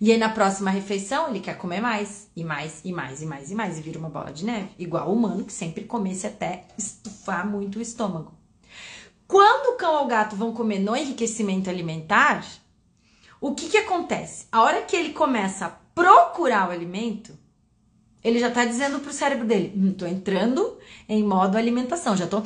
E 0.00 0.10
aí 0.10 0.18
na 0.18 0.28
próxima 0.28 0.70
refeição 0.70 1.28
ele 1.28 1.40
quer 1.40 1.56
comer 1.56 1.80
mais, 1.80 2.28
e 2.34 2.42
mais, 2.42 2.80
e 2.84 2.92
mais, 2.92 3.22
e 3.22 3.26
mais, 3.26 3.50
e 3.50 3.54
mais, 3.54 3.78
e 3.78 3.82
vira 3.82 3.98
uma 3.98 4.08
bola 4.08 4.32
de 4.32 4.44
neve. 4.44 4.70
Igual 4.78 5.08
o 5.08 5.12
humano 5.12 5.44
que 5.44 5.52
sempre 5.52 5.84
comesse 5.84 6.26
até 6.26 6.64
estufar 6.76 7.48
muito 7.48 7.78
o 7.78 7.82
estômago. 7.82 8.32
Quando 9.28 9.74
o 9.74 9.76
cão 9.76 9.94
ou 9.94 10.04
o 10.04 10.08
gato 10.08 10.34
vão 10.34 10.52
comer 10.52 10.78
no 10.78 10.96
enriquecimento 10.96 11.70
alimentar, 11.70 12.44
o 13.42 13.56
que 13.56 13.68
que 13.68 13.76
acontece? 13.76 14.46
A 14.52 14.62
hora 14.62 14.82
que 14.82 14.94
ele 14.94 15.12
começa 15.12 15.66
a 15.66 15.70
procurar 15.70 16.68
o 16.68 16.70
alimento, 16.70 17.36
ele 18.22 18.38
já 18.38 18.48
tá 18.48 18.64
dizendo 18.64 19.00
pro 19.00 19.12
cérebro 19.12 19.44
dele: 19.44 19.72
hum, 19.76 19.92
tô 19.92 20.06
entrando 20.06 20.78
em 21.08 21.24
modo 21.24 21.58
alimentação, 21.58 22.16
já 22.16 22.28
tô 22.28 22.40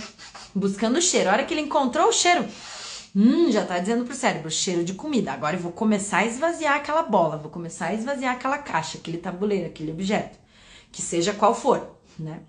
buscando 0.55 0.97
o 0.97 1.03
cheiro. 1.03 1.29
A 1.29 1.35
hora 1.35 1.45
que 1.45 1.53
ele 1.53 1.61
encontrou 1.61 2.09
o 2.09 2.13
cheiro, 2.13 2.47
hum, 3.15 3.53
já 3.53 3.63
tá 3.67 3.79
dizendo 3.79 4.07
pro 4.07 4.15
cérebro: 4.15 4.51
cheiro 4.51 4.83
de 4.83 4.95
comida. 4.95 5.33
Agora 5.33 5.57
eu 5.57 5.61
vou 5.61 5.71
começar 5.71 6.19
a 6.19 6.27
esvaziar 6.27 6.77
aquela 6.77 7.03
bola, 7.03 7.37
vou 7.37 7.51
começar 7.51 7.89
a 7.89 7.95
esvaziar 7.95 8.35
aquela 8.35 8.57
caixa, 8.57 8.97
aquele 8.97 9.19
tabuleiro, 9.19 9.67
aquele 9.67 9.93
objeto, 9.93 10.39
que 10.91 11.03
seja 11.03 11.35
qual 11.35 11.55
for, 11.55 11.95
né? 12.19 12.41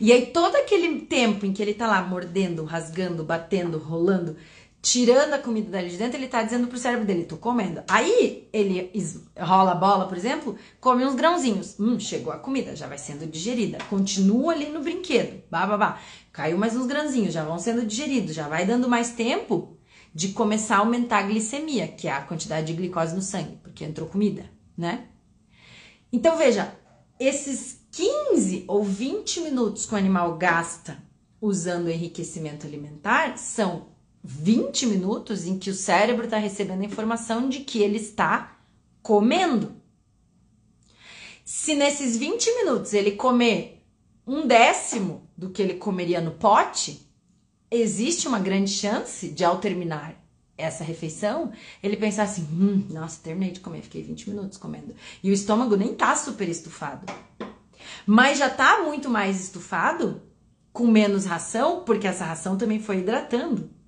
E 0.00 0.12
aí 0.12 0.26
todo 0.26 0.54
aquele 0.54 1.00
tempo 1.00 1.44
em 1.44 1.52
que 1.52 1.60
ele 1.60 1.74
tá 1.74 1.88
lá 1.88 2.00
mordendo, 2.02 2.64
rasgando, 2.64 3.24
batendo, 3.24 3.78
rolando, 3.78 4.36
tirando 4.82 5.34
a 5.34 5.38
comida 5.38 5.70
dali 5.70 5.90
de 5.90 5.96
dentro, 5.96 6.16
ele 6.16 6.28
tá 6.28 6.42
dizendo 6.42 6.66
pro 6.66 6.78
cérebro 6.78 7.06
dele, 7.06 7.24
tô 7.24 7.36
comendo. 7.36 7.82
Aí 7.88 8.48
ele 8.52 8.90
rola 9.38 9.72
a 9.72 9.74
bola, 9.74 10.06
por 10.06 10.16
exemplo, 10.16 10.56
come 10.80 11.04
uns 11.04 11.14
grãozinhos. 11.14 11.78
Hum, 11.78 11.98
chegou 12.00 12.32
a 12.32 12.38
comida, 12.38 12.74
já 12.74 12.86
vai 12.86 12.98
sendo 12.98 13.26
digerida. 13.26 13.78
Continua 13.90 14.52
ali 14.52 14.68
no 14.70 14.80
brinquedo. 14.80 15.42
Babá. 15.50 16.00
Caiu 16.32 16.56
mais 16.56 16.76
uns 16.76 16.86
grãozinhos, 16.86 17.34
já 17.34 17.44
vão 17.44 17.58
sendo 17.58 17.84
digeridos, 17.84 18.34
já 18.34 18.48
vai 18.48 18.64
dando 18.64 18.88
mais 18.88 19.10
tempo 19.10 19.76
de 20.14 20.28
começar 20.28 20.76
a 20.76 20.78
aumentar 20.78 21.18
a 21.18 21.22
glicemia, 21.22 21.86
que 21.86 22.08
é 22.08 22.12
a 22.12 22.22
quantidade 22.22 22.66
de 22.66 22.72
glicose 22.72 23.14
no 23.14 23.22
sangue, 23.22 23.58
porque 23.62 23.84
entrou 23.84 24.08
comida, 24.08 24.50
né? 24.76 25.06
Então 26.12 26.36
veja, 26.36 26.74
esses 27.18 27.80
15 27.92 28.64
ou 28.66 28.82
20 28.82 29.40
minutos 29.42 29.86
que 29.86 29.94
o 29.94 29.98
animal 29.98 30.36
gasta 30.36 30.98
usando 31.40 31.86
o 31.86 31.90
enriquecimento 31.90 32.66
alimentar 32.66 33.38
são 33.38 33.86
20 34.22 34.86
minutos 34.86 35.46
em 35.46 35.58
que 35.58 35.70
o 35.70 35.74
cérebro 35.74 36.24
está 36.24 36.36
recebendo 36.36 36.82
a 36.82 36.84
informação 36.84 37.48
de 37.48 37.60
que 37.60 37.82
ele 37.82 37.96
está 37.96 38.58
comendo. 39.02 39.74
Se 41.44 41.74
nesses 41.74 42.16
20 42.16 42.54
minutos 42.56 42.92
ele 42.92 43.12
comer 43.12 43.82
um 44.26 44.46
décimo 44.46 45.28
do 45.36 45.50
que 45.50 45.62
ele 45.62 45.74
comeria 45.74 46.20
no 46.20 46.32
pote, 46.32 47.06
existe 47.70 48.28
uma 48.28 48.38
grande 48.38 48.70
chance 48.70 49.28
de, 49.28 49.44
ao 49.44 49.58
terminar 49.58 50.14
essa 50.56 50.84
refeição, 50.84 51.50
ele 51.82 51.96
pensar 51.96 52.24
assim: 52.24 52.42
hum, 52.52 52.86
nossa, 52.90 53.20
terminei 53.22 53.52
de 53.52 53.60
comer, 53.60 53.80
fiquei 53.82 54.02
20 54.02 54.28
minutos 54.28 54.58
comendo. 54.58 54.94
E 55.22 55.30
o 55.30 55.32
estômago 55.32 55.76
nem 55.76 55.94
tá 55.94 56.14
super 56.14 56.48
estufado. 56.48 57.10
Mas 58.06 58.38
já 58.38 58.50
tá 58.50 58.82
muito 58.82 59.08
mais 59.08 59.40
estufado, 59.40 60.22
com 60.72 60.86
menos 60.86 61.24
ração, 61.24 61.82
porque 61.84 62.06
essa 62.06 62.24
ração 62.24 62.58
também 62.58 62.78
foi 62.78 62.98
hidratando 62.98 63.79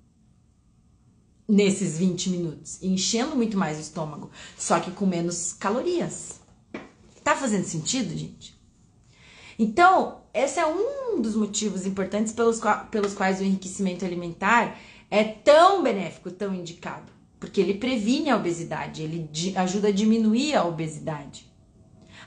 nesses 1.47 1.97
20 1.97 2.29
minutos, 2.29 2.81
enchendo 2.81 3.35
muito 3.35 3.57
mais 3.57 3.77
o 3.77 3.81
estômago, 3.81 4.31
só 4.57 4.79
que 4.79 4.91
com 4.91 5.05
menos 5.05 5.53
calorias. 5.53 6.39
Tá 7.23 7.35
fazendo 7.35 7.65
sentido, 7.65 8.17
gente? 8.17 8.57
Então, 9.57 10.21
esse 10.33 10.59
é 10.59 10.65
um 10.65 11.21
dos 11.21 11.35
motivos 11.35 11.85
importantes 11.85 12.33
pelos, 12.33 12.59
pelos 12.89 13.13
quais 13.13 13.39
o 13.39 13.43
enriquecimento 13.43 14.03
alimentar 14.03 14.79
é 15.09 15.23
tão 15.23 15.83
benéfico, 15.83 16.31
tão 16.31 16.53
indicado. 16.53 17.11
Porque 17.39 17.61
ele 17.61 17.75
previne 17.75 18.29
a 18.29 18.37
obesidade, 18.37 19.03
ele 19.03 19.29
ajuda 19.55 19.89
a 19.89 19.91
diminuir 19.91 20.55
a 20.55 20.65
obesidade. 20.65 21.51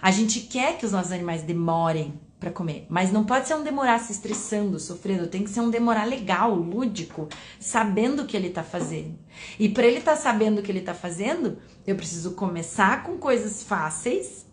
A 0.00 0.10
gente 0.10 0.40
quer 0.40 0.78
que 0.78 0.86
os 0.86 0.92
nossos 0.92 1.10
animais 1.10 1.42
demorem 1.42 2.20
para 2.38 2.50
comer. 2.50 2.86
Mas 2.88 3.12
não 3.12 3.24
pode 3.24 3.48
ser 3.48 3.54
um 3.54 3.62
demorar 3.62 3.98
se 3.98 4.12
estressando, 4.12 4.78
sofrendo, 4.78 5.26
tem 5.26 5.42
que 5.42 5.50
ser 5.50 5.60
um 5.60 5.70
demorar 5.70 6.04
legal, 6.04 6.54
lúdico, 6.54 7.28
sabendo 7.58 8.22
o 8.22 8.26
que 8.26 8.36
ele 8.36 8.50
tá 8.50 8.62
fazendo. 8.62 9.18
E 9.58 9.68
para 9.68 9.86
ele 9.86 9.98
estar 9.98 10.12
tá 10.12 10.16
sabendo 10.16 10.58
o 10.58 10.62
que 10.62 10.70
ele 10.70 10.82
tá 10.82 10.94
fazendo, 10.94 11.58
eu 11.86 11.96
preciso 11.96 12.32
começar 12.32 13.02
com 13.02 13.18
coisas 13.18 13.62
fáceis 13.62 14.45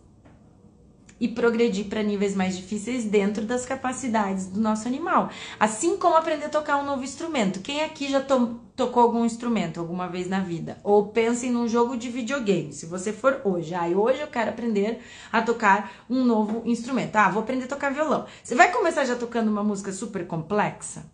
e 1.24 1.28
progredir 1.28 1.86
para 1.86 2.02
níveis 2.02 2.36
mais 2.36 2.54
difíceis 2.54 3.06
dentro 3.06 3.46
das 3.46 3.64
capacidades 3.64 4.46
do 4.46 4.60
nosso 4.60 4.86
animal. 4.86 5.30
Assim 5.58 5.96
como 5.96 6.16
aprender 6.16 6.44
a 6.44 6.48
tocar 6.50 6.76
um 6.76 6.84
novo 6.84 7.02
instrumento. 7.02 7.60
Quem 7.60 7.82
aqui 7.82 8.10
já 8.10 8.20
to 8.20 8.60
tocou 8.76 9.02
algum 9.02 9.24
instrumento 9.24 9.80
alguma 9.80 10.06
vez 10.06 10.28
na 10.28 10.40
vida? 10.40 10.76
Ou 10.84 11.06
pensem 11.06 11.50
num 11.50 11.66
jogo 11.66 11.96
de 11.96 12.10
videogame. 12.10 12.74
Se 12.74 12.84
você 12.84 13.10
for 13.10 13.40
hoje, 13.42 13.74
ah, 13.74 13.86
hoje 13.86 14.20
eu 14.20 14.26
quero 14.26 14.50
aprender 14.50 15.00
a 15.32 15.40
tocar 15.40 16.04
um 16.10 16.22
novo 16.26 16.62
instrumento. 16.66 17.16
Ah, 17.16 17.30
vou 17.30 17.42
aprender 17.42 17.64
a 17.64 17.68
tocar 17.68 17.90
violão. 17.90 18.26
Você 18.42 18.54
vai 18.54 18.70
começar 18.70 19.06
já 19.06 19.16
tocando 19.16 19.50
uma 19.50 19.64
música 19.64 19.92
super 19.92 20.26
complexa? 20.26 21.06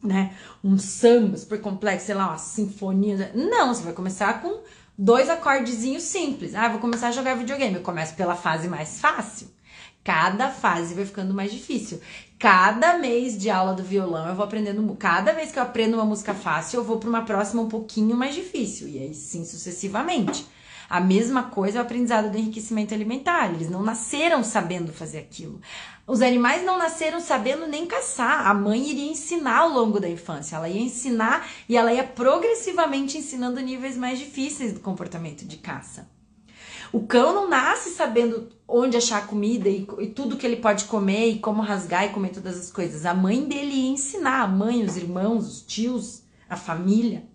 Né? 0.00 0.32
Um 0.62 0.78
samba 0.78 1.36
super 1.36 1.60
complexo, 1.60 2.06
sei 2.06 2.14
lá, 2.14 2.28
uma 2.28 2.38
sinfonia. 2.38 3.32
Não, 3.34 3.74
você 3.74 3.82
vai 3.82 3.92
começar 3.92 4.40
com 4.40 4.60
dois 4.96 5.28
acordezinhos 5.28 6.02
simples. 6.04 6.54
Ah, 6.54 6.68
vou 6.68 6.80
começar 6.80 7.08
a 7.08 7.12
jogar 7.12 7.34
videogame. 7.34 7.76
Eu 7.76 7.82
começo 7.82 8.14
pela 8.14 8.34
fase 8.34 8.68
mais 8.68 9.00
fácil. 9.00 9.48
Cada 10.04 10.50
fase 10.50 10.94
vai 10.94 11.04
ficando 11.04 11.32
mais 11.32 11.52
difícil. 11.52 12.00
cada 12.38 12.98
mês 12.98 13.38
de 13.38 13.48
aula 13.48 13.72
do 13.72 13.84
violão 13.84 14.28
eu 14.28 14.34
vou 14.34 14.44
aprendendo. 14.44 14.96
Cada 14.96 15.32
vez 15.32 15.52
que 15.52 15.58
eu 15.58 15.62
aprendo 15.62 15.94
uma 15.94 16.04
música 16.04 16.34
fácil, 16.34 16.80
eu 16.80 16.84
vou 16.84 16.98
para 16.98 17.08
uma 17.08 17.22
próxima 17.22 17.62
um 17.62 17.68
pouquinho 17.68 18.16
mais 18.16 18.34
difícil. 18.34 18.88
E 18.88 18.98
aí 18.98 19.14
sim 19.14 19.44
sucessivamente. 19.44 20.44
A 20.92 21.00
mesma 21.00 21.44
coisa 21.44 21.78
é 21.78 21.80
o 21.80 21.84
aprendizado 21.86 22.30
do 22.30 22.36
enriquecimento 22.36 22.92
alimentar. 22.92 23.50
Eles 23.50 23.70
não 23.70 23.82
nasceram 23.82 24.44
sabendo 24.44 24.92
fazer 24.92 25.20
aquilo. 25.20 25.58
Os 26.06 26.20
animais 26.20 26.62
não 26.66 26.76
nasceram 26.76 27.18
sabendo 27.18 27.66
nem 27.66 27.86
caçar. 27.86 28.46
A 28.46 28.52
mãe 28.52 28.90
iria 28.90 29.10
ensinar 29.10 29.60
ao 29.60 29.70
longo 29.70 29.98
da 29.98 30.06
infância. 30.06 30.54
Ela 30.54 30.68
ia 30.68 30.82
ensinar 30.82 31.48
e 31.66 31.78
ela 31.78 31.94
ia 31.94 32.04
progressivamente 32.04 33.16
ensinando 33.16 33.58
níveis 33.60 33.96
mais 33.96 34.18
difíceis 34.18 34.74
do 34.74 34.80
comportamento 34.80 35.46
de 35.46 35.56
caça. 35.56 36.10
O 36.92 37.06
cão 37.06 37.32
não 37.32 37.48
nasce 37.48 37.88
sabendo 37.94 38.50
onde 38.68 38.94
achar 38.94 39.26
comida 39.26 39.70
e, 39.70 39.88
e, 39.98 40.08
tudo 40.08 40.36
que 40.36 40.46
ele 40.46 40.56
pode 40.56 40.84
comer 40.84 41.30
e 41.30 41.38
como 41.38 41.62
rasgar 41.62 42.04
e 42.04 42.10
comer 42.10 42.32
todas 42.32 42.58
as 42.58 42.70
coisas. 42.70 43.06
A 43.06 43.14
mãe 43.14 43.42
dele 43.42 43.72
ia 43.72 43.92
ensinar, 43.92 44.42
a 44.42 44.46
mãe, 44.46 44.84
os 44.84 44.98
irmãos, 44.98 45.46
os 45.46 45.62
tios, 45.62 46.22
a 46.50 46.56
família. 46.58 47.31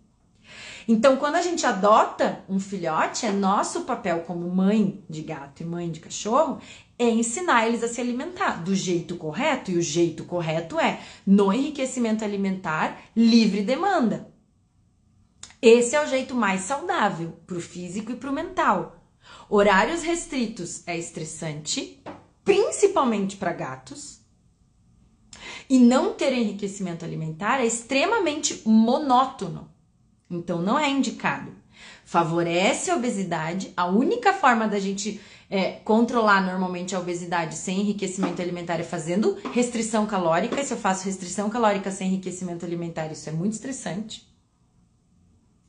Então, 0.87 1.17
quando 1.17 1.35
a 1.35 1.41
gente 1.41 1.65
adota 1.65 2.45
um 2.47 2.59
filhote, 2.59 3.25
é 3.25 3.31
nosso 3.31 3.81
papel 3.81 4.21
como 4.21 4.49
mãe 4.49 5.03
de 5.09 5.21
gato 5.21 5.61
e 5.61 5.65
mãe 5.65 5.91
de 5.91 5.99
cachorro 5.99 6.61
é 6.97 7.09
ensinar 7.09 7.67
eles 7.67 7.83
a 7.83 7.89
se 7.89 7.99
alimentar 7.99 8.63
do 8.63 8.73
jeito 8.73 9.17
correto. 9.17 9.69
E 9.69 9.77
o 9.77 9.81
jeito 9.81 10.23
correto 10.23 10.79
é 10.79 11.01
no 11.25 11.51
enriquecimento 11.51 12.23
alimentar, 12.23 13.01
livre 13.15 13.63
demanda. 13.63 14.33
Esse 15.61 15.95
é 15.95 16.03
o 16.03 16.07
jeito 16.07 16.33
mais 16.33 16.61
saudável 16.61 17.37
para 17.45 17.57
o 17.57 17.61
físico 17.61 18.11
e 18.11 18.15
para 18.15 18.29
o 18.29 18.33
mental. 18.33 19.03
Horários 19.49 20.03
restritos 20.03 20.87
é 20.87 20.97
estressante, 20.97 22.01
principalmente 22.45 23.35
para 23.35 23.51
gatos. 23.51 24.21
E 25.69 25.77
não 25.77 26.13
ter 26.13 26.31
enriquecimento 26.31 27.03
alimentar 27.03 27.59
é 27.59 27.65
extremamente 27.65 28.61
monótono. 28.65 29.69
Então 30.29 30.61
não 30.61 30.77
é 30.77 30.89
indicado. 30.89 31.51
Favorece 32.03 32.89
a 32.91 32.95
obesidade. 32.95 33.71
A 33.75 33.85
única 33.85 34.33
forma 34.33 34.67
da 34.67 34.79
gente 34.79 35.21
é, 35.49 35.73
controlar 35.83 36.41
normalmente 36.41 36.95
a 36.95 36.99
obesidade 36.99 37.55
sem 37.55 37.81
enriquecimento 37.81 38.41
alimentar 38.41 38.79
é 38.79 38.83
fazendo 38.83 39.37
restrição 39.53 40.05
calórica. 40.05 40.59
E 40.59 40.65
se 40.65 40.73
eu 40.73 40.77
faço 40.77 41.05
restrição 41.05 41.49
calórica 41.49 41.91
sem 41.91 42.09
enriquecimento 42.09 42.65
alimentar, 42.65 43.07
isso 43.07 43.29
é 43.29 43.31
muito 43.31 43.53
estressante. 43.53 44.27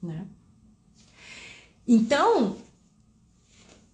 Né? 0.03 0.27
Então, 1.87 2.57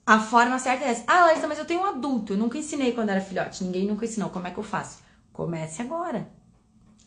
a 0.06 0.18
forma 0.20 0.58
certa 0.58 0.84
é 0.84 0.90
essa. 0.90 1.04
Ah, 1.06 1.26
Larissa, 1.26 1.48
mas 1.48 1.58
eu 1.58 1.64
tenho 1.64 1.80
um 1.80 1.86
adulto. 1.86 2.34
Eu 2.34 2.38
nunca 2.38 2.58
ensinei 2.58 2.92
quando 2.92 3.10
era 3.10 3.20
filhote. 3.20 3.64
Ninguém 3.64 3.86
nunca 3.86 4.04
ensinou. 4.04 4.30
Como 4.30 4.46
é 4.46 4.50
que 4.50 4.58
eu 4.58 4.64
faço? 4.64 4.98
Comece 5.32 5.82
agora. 5.82 6.28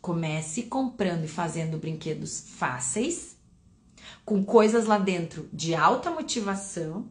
Comece 0.01 0.63
comprando 0.63 1.23
e 1.23 1.27
fazendo 1.27 1.77
brinquedos 1.77 2.45
fáceis 2.57 3.36
com 4.27 4.43
coisas 4.43 4.85
lá 4.85 4.97
dentro 4.97 5.47
de 5.53 5.73
alta 5.73 6.11
motivação, 6.11 7.09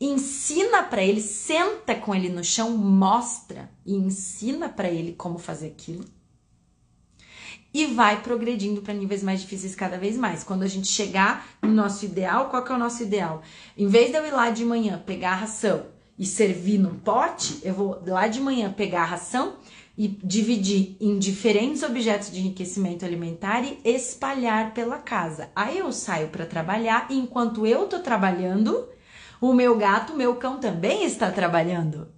ensina 0.00 0.84
para 0.84 1.02
ele, 1.02 1.20
senta 1.20 1.92
com 1.92 2.14
ele 2.14 2.28
no 2.28 2.44
chão, 2.44 2.70
mostra 2.70 3.68
e 3.84 3.96
ensina 3.96 4.68
para 4.68 4.88
ele 4.88 5.12
como 5.12 5.40
fazer 5.40 5.66
aquilo. 5.66 6.04
E 7.74 7.86
vai 7.86 8.22
progredindo 8.22 8.80
para 8.80 8.94
níveis 8.94 9.24
mais 9.24 9.40
difíceis 9.40 9.74
cada 9.74 9.98
vez 9.98 10.16
mais. 10.16 10.44
Quando 10.44 10.62
a 10.62 10.68
gente 10.68 10.86
chegar 10.86 11.48
no 11.60 11.72
nosso 11.72 12.04
ideal, 12.04 12.48
qual 12.48 12.62
que 12.62 12.70
é 12.70 12.76
o 12.76 12.78
nosso 12.78 13.02
ideal? 13.02 13.42
Em 13.76 13.88
vez 13.88 14.12
de 14.12 14.18
eu 14.18 14.24
ir 14.24 14.30
lá 14.30 14.48
de 14.50 14.64
manhã 14.64 15.02
pegar 15.04 15.32
a 15.32 15.36
ração 15.36 15.86
e 16.16 16.24
servir 16.24 16.78
num 16.78 16.94
pote, 16.94 17.58
eu 17.64 17.74
vou 17.74 18.00
lá 18.06 18.28
de 18.28 18.40
manhã 18.40 18.72
pegar 18.72 19.02
a 19.02 19.06
ração 19.06 19.56
e 19.96 20.08
dividir 20.08 20.96
em 21.00 21.18
diferentes 21.18 21.82
objetos 21.82 22.30
de 22.30 22.40
enriquecimento 22.40 23.04
alimentar 23.04 23.62
e 23.64 23.78
espalhar 23.84 24.72
pela 24.72 24.98
casa. 24.98 25.50
Aí 25.54 25.78
eu 25.78 25.92
saio 25.92 26.28
para 26.28 26.46
trabalhar 26.46 27.06
e 27.10 27.18
enquanto 27.18 27.66
eu 27.66 27.86
tô 27.86 27.98
trabalhando, 27.98 28.88
o 29.40 29.52
meu 29.52 29.76
gato, 29.76 30.14
o 30.14 30.16
meu 30.16 30.36
cão 30.36 30.58
também 30.58 31.04
está 31.04 31.30
trabalhando 31.30 32.08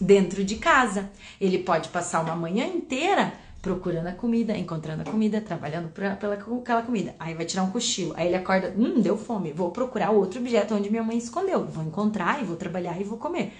dentro 0.00 0.42
de 0.44 0.56
casa. 0.56 1.10
Ele 1.40 1.58
pode 1.58 1.90
passar 1.90 2.22
uma 2.22 2.34
manhã 2.34 2.66
inteira 2.66 3.32
procurando 3.60 4.06
a 4.06 4.12
comida, 4.12 4.56
encontrando 4.56 5.02
a 5.02 5.04
comida, 5.04 5.40
trabalhando 5.40 5.90
pra, 5.90 6.16
pela 6.16 6.34
aquela 6.34 6.82
comida. 6.82 7.14
Aí 7.18 7.34
vai 7.34 7.44
tirar 7.44 7.62
um 7.62 7.70
cochilo. 7.70 8.14
Aí 8.16 8.26
ele 8.26 8.36
acorda, 8.36 8.74
hum, 8.76 9.00
deu 9.00 9.18
fome, 9.18 9.52
vou 9.52 9.70
procurar 9.70 10.10
outro 10.10 10.40
objeto 10.40 10.74
onde 10.74 10.90
minha 10.90 11.02
mãe 11.02 11.18
escondeu. 11.18 11.66
Vou 11.66 11.84
encontrar 11.84 12.40
e 12.40 12.44
vou 12.44 12.56
trabalhar 12.56 12.98
e 12.98 13.04
vou 13.04 13.18
comer. 13.18 13.52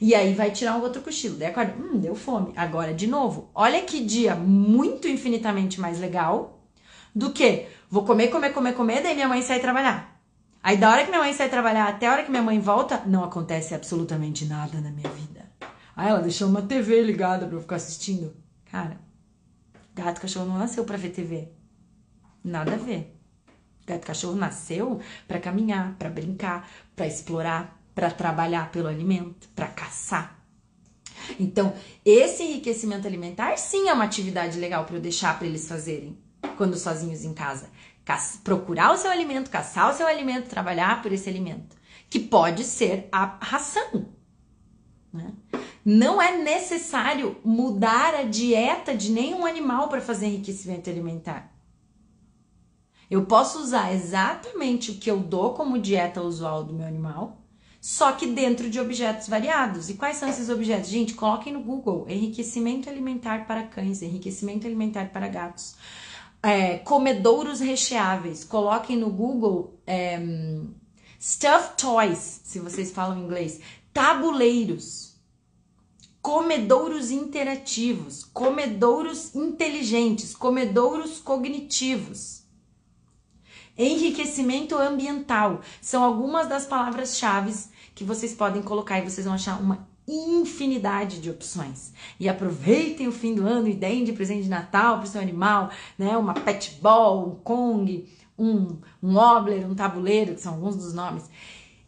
E 0.00 0.14
aí 0.14 0.34
vai 0.34 0.50
tirar 0.50 0.76
um 0.76 0.82
outro 0.82 1.02
cochilo. 1.02 1.36
Daí 1.36 1.48
acorda, 1.48 1.74
hum, 1.78 1.98
deu 1.98 2.14
fome. 2.14 2.52
Agora 2.56 2.92
de 2.92 3.06
novo. 3.06 3.50
Olha 3.54 3.82
que 3.82 4.04
dia 4.04 4.34
muito 4.34 5.08
infinitamente 5.08 5.80
mais 5.80 5.98
legal 5.98 6.60
do 7.14 7.32
que 7.32 7.66
vou 7.90 8.04
comer, 8.04 8.28
comer, 8.28 8.50
comer, 8.50 8.74
comer, 8.74 9.02
daí 9.02 9.14
minha 9.14 9.28
mãe 9.28 9.40
sai 9.40 9.60
trabalhar. 9.60 10.20
Aí 10.62 10.76
da 10.76 10.90
hora 10.90 11.04
que 11.04 11.10
minha 11.10 11.22
mãe 11.22 11.32
sai 11.32 11.48
trabalhar 11.48 11.88
até 11.88 12.06
a 12.06 12.12
hora 12.12 12.24
que 12.24 12.30
minha 12.30 12.42
mãe 12.42 12.58
volta, 12.58 13.02
não 13.06 13.24
acontece 13.24 13.74
absolutamente 13.74 14.44
nada 14.44 14.80
na 14.80 14.90
minha 14.90 15.08
vida. 15.08 15.46
Aí 15.94 16.08
ela 16.08 16.20
deixou 16.20 16.48
uma 16.48 16.60
TV 16.60 17.02
ligada 17.02 17.46
para 17.46 17.56
eu 17.56 17.60
ficar 17.60 17.76
assistindo. 17.76 18.34
Cara, 18.70 18.98
gato 19.94 20.20
cachorro 20.20 20.46
não 20.46 20.58
nasceu 20.58 20.84
para 20.84 20.98
ver 20.98 21.10
TV. 21.10 21.48
Nada 22.44 22.74
a 22.74 22.76
ver. 22.76 23.16
Gato 23.86 24.06
cachorro 24.06 24.34
nasceu 24.34 25.00
para 25.26 25.38
caminhar, 25.38 25.94
para 25.98 26.10
brincar, 26.10 26.68
para 26.94 27.06
explorar, 27.06 27.80
para 27.96 28.10
trabalhar 28.10 28.70
pelo 28.70 28.88
alimento, 28.88 29.48
para 29.56 29.68
caçar. 29.68 30.38
Então, 31.40 31.74
esse 32.04 32.42
enriquecimento 32.42 33.06
alimentar 33.06 33.56
sim 33.56 33.88
é 33.88 33.92
uma 33.94 34.04
atividade 34.04 34.60
legal 34.60 34.84
para 34.84 34.96
eu 34.96 35.00
deixar 35.00 35.36
para 35.38 35.46
eles 35.46 35.66
fazerem 35.66 36.18
quando 36.58 36.76
sozinhos 36.76 37.24
em 37.24 37.32
casa. 37.32 37.70
Caça, 38.04 38.38
procurar 38.44 38.92
o 38.92 38.98
seu 38.98 39.10
alimento, 39.10 39.50
caçar 39.50 39.90
o 39.90 39.94
seu 39.94 40.06
alimento, 40.06 40.50
trabalhar 40.50 41.00
por 41.00 41.10
esse 41.10 41.26
alimento, 41.26 41.74
que 42.10 42.20
pode 42.20 42.64
ser 42.64 43.08
a 43.10 43.38
ração. 43.40 44.10
Né? 45.10 45.32
Não 45.82 46.20
é 46.20 46.36
necessário 46.36 47.40
mudar 47.42 48.14
a 48.14 48.24
dieta 48.24 48.94
de 48.94 49.10
nenhum 49.10 49.46
animal 49.46 49.88
para 49.88 50.02
fazer 50.02 50.26
enriquecimento 50.26 50.90
alimentar. 50.90 51.50
Eu 53.10 53.24
posso 53.24 53.58
usar 53.58 53.94
exatamente 53.94 54.90
o 54.90 54.98
que 54.98 55.10
eu 55.10 55.18
dou 55.18 55.54
como 55.54 55.78
dieta 55.78 56.20
usual 56.20 56.62
do 56.62 56.74
meu 56.74 56.86
animal 56.86 57.45
só 57.86 58.10
que 58.10 58.26
dentro 58.26 58.68
de 58.68 58.80
objetos 58.80 59.28
variados. 59.28 59.88
E 59.88 59.94
quais 59.94 60.16
são 60.16 60.28
esses 60.28 60.48
objetos? 60.48 60.90
Gente, 60.90 61.14
coloquem 61.14 61.52
no 61.52 61.62
Google: 61.62 62.04
enriquecimento 62.08 62.90
alimentar 62.90 63.46
para 63.46 63.62
cães, 63.62 64.02
enriquecimento 64.02 64.66
alimentar 64.66 65.10
para 65.12 65.28
gatos. 65.28 65.76
É, 66.42 66.78
comedouros 66.78 67.60
recheáveis. 67.60 68.42
Coloquem 68.42 68.96
no 68.96 69.08
Google 69.08 69.78
é, 69.86 70.18
stuffed 71.20 71.80
toys, 71.80 72.40
se 72.42 72.58
vocês 72.58 72.90
falam 72.90 73.20
inglês. 73.20 73.60
Tabuleiros. 73.92 75.14
Comedouros 76.20 77.12
interativos, 77.12 78.24
comedouros 78.24 79.32
inteligentes, 79.32 80.34
comedouros 80.34 81.20
cognitivos. 81.20 82.42
Enriquecimento 83.78 84.74
ambiental 84.76 85.60
são 85.80 86.02
algumas 86.02 86.48
das 86.48 86.66
palavras-chave 86.66 87.52
que 87.96 88.04
vocês 88.04 88.34
podem 88.34 88.62
colocar 88.62 88.98
e 88.98 89.10
vocês 89.10 89.24
vão 89.24 89.34
achar 89.34 89.58
uma 89.58 89.88
infinidade 90.06 91.18
de 91.18 91.30
opções. 91.30 91.92
E 92.20 92.28
aproveitem 92.28 93.08
o 93.08 93.12
fim 93.12 93.34
do 93.34 93.44
ano 93.46 93.66
e 93.66 93.72
deem 93.72 94.04
de 94.04 94.12
presente 94.12 94.44
de 94.44 94.50
Natal 94.50 94.98
para 94.98 95.06
o 95.06 95.08
seu 95.08 95.20
animal, 95.20 95.70
né? 95.98 96.16
Uma 96.16 96.34
pet 96.34 96.78
ball, 96.80 97.26
um 97.26 97.34
Kong, 97.36 98.06
um, 98.38 98.76
um 99.02 99.16
Obler, 99.16 99.66
um 99.66 99.74
tabuleiro, 99.74 100.34
que 100.34 100.42
são 100.42 100.54
alguns 100.54 100.76
dos 100.76 100.92
nomes. 100.92 101.24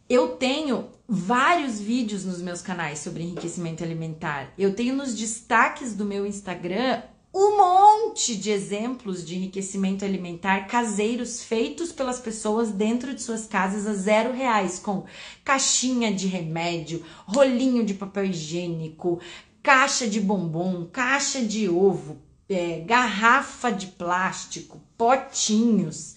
Eu 0.09 0.29
tenho 0.29 0.89
vários 1.07 1.79
vídeos 1.79 2.25
nos 2.25 2.41
meus 2.41 2.61
canais 2.61 2.97
sobre 2.97 3.21
enriquecimento 3.21 3.83
alimentar. 3.83 4.51
Eu 4.57 4.73
tenho 4.73 4.95
nos 4.95 5.13
destaques 5.13 5.93
do 5.93 6.03
meu 6.03 6.25
Instagram 6.25 7.03
um 7.33 7.57
monte 7.57 8.35
de 8.35 8.49
exemplos 8.49 9.25
de 9.25 9.35
enriquecimento 9.35 10.03
alimentar 10.03 10.67
caseiros 10.67 11.43
feitos 11.43 11.91
pelas 11.91 12.19
pessoas 12.19 12.71
dentro 12.71 13.13
de 13.13 13.21
suas 13.21 13.45
casas 13.45 13.85
a 13.85 13.93
zero 13.93 14.33
reais, 14.33 14.79
com 14.79 15.05
caixinha 15.43 16.11
de 16.11 16.27
remédio, 16.27 17.05
rolinho 17.25 17.85
de 17.85 17.93
papel 17.93 18.25
higiênico, 18.25 19.19
caixa 19.61 20.07
de 20.07 20.19
bombom, 20.19 20.87
caixa 20.91 21.41
de 21.41 21.69
ovo, 21.69 22.17
é, 22.49 22.79
garrafa 22.79 23.71
de 23.71 23.87
plástico, 23.87 24.81
potinhos, 24.97 26.15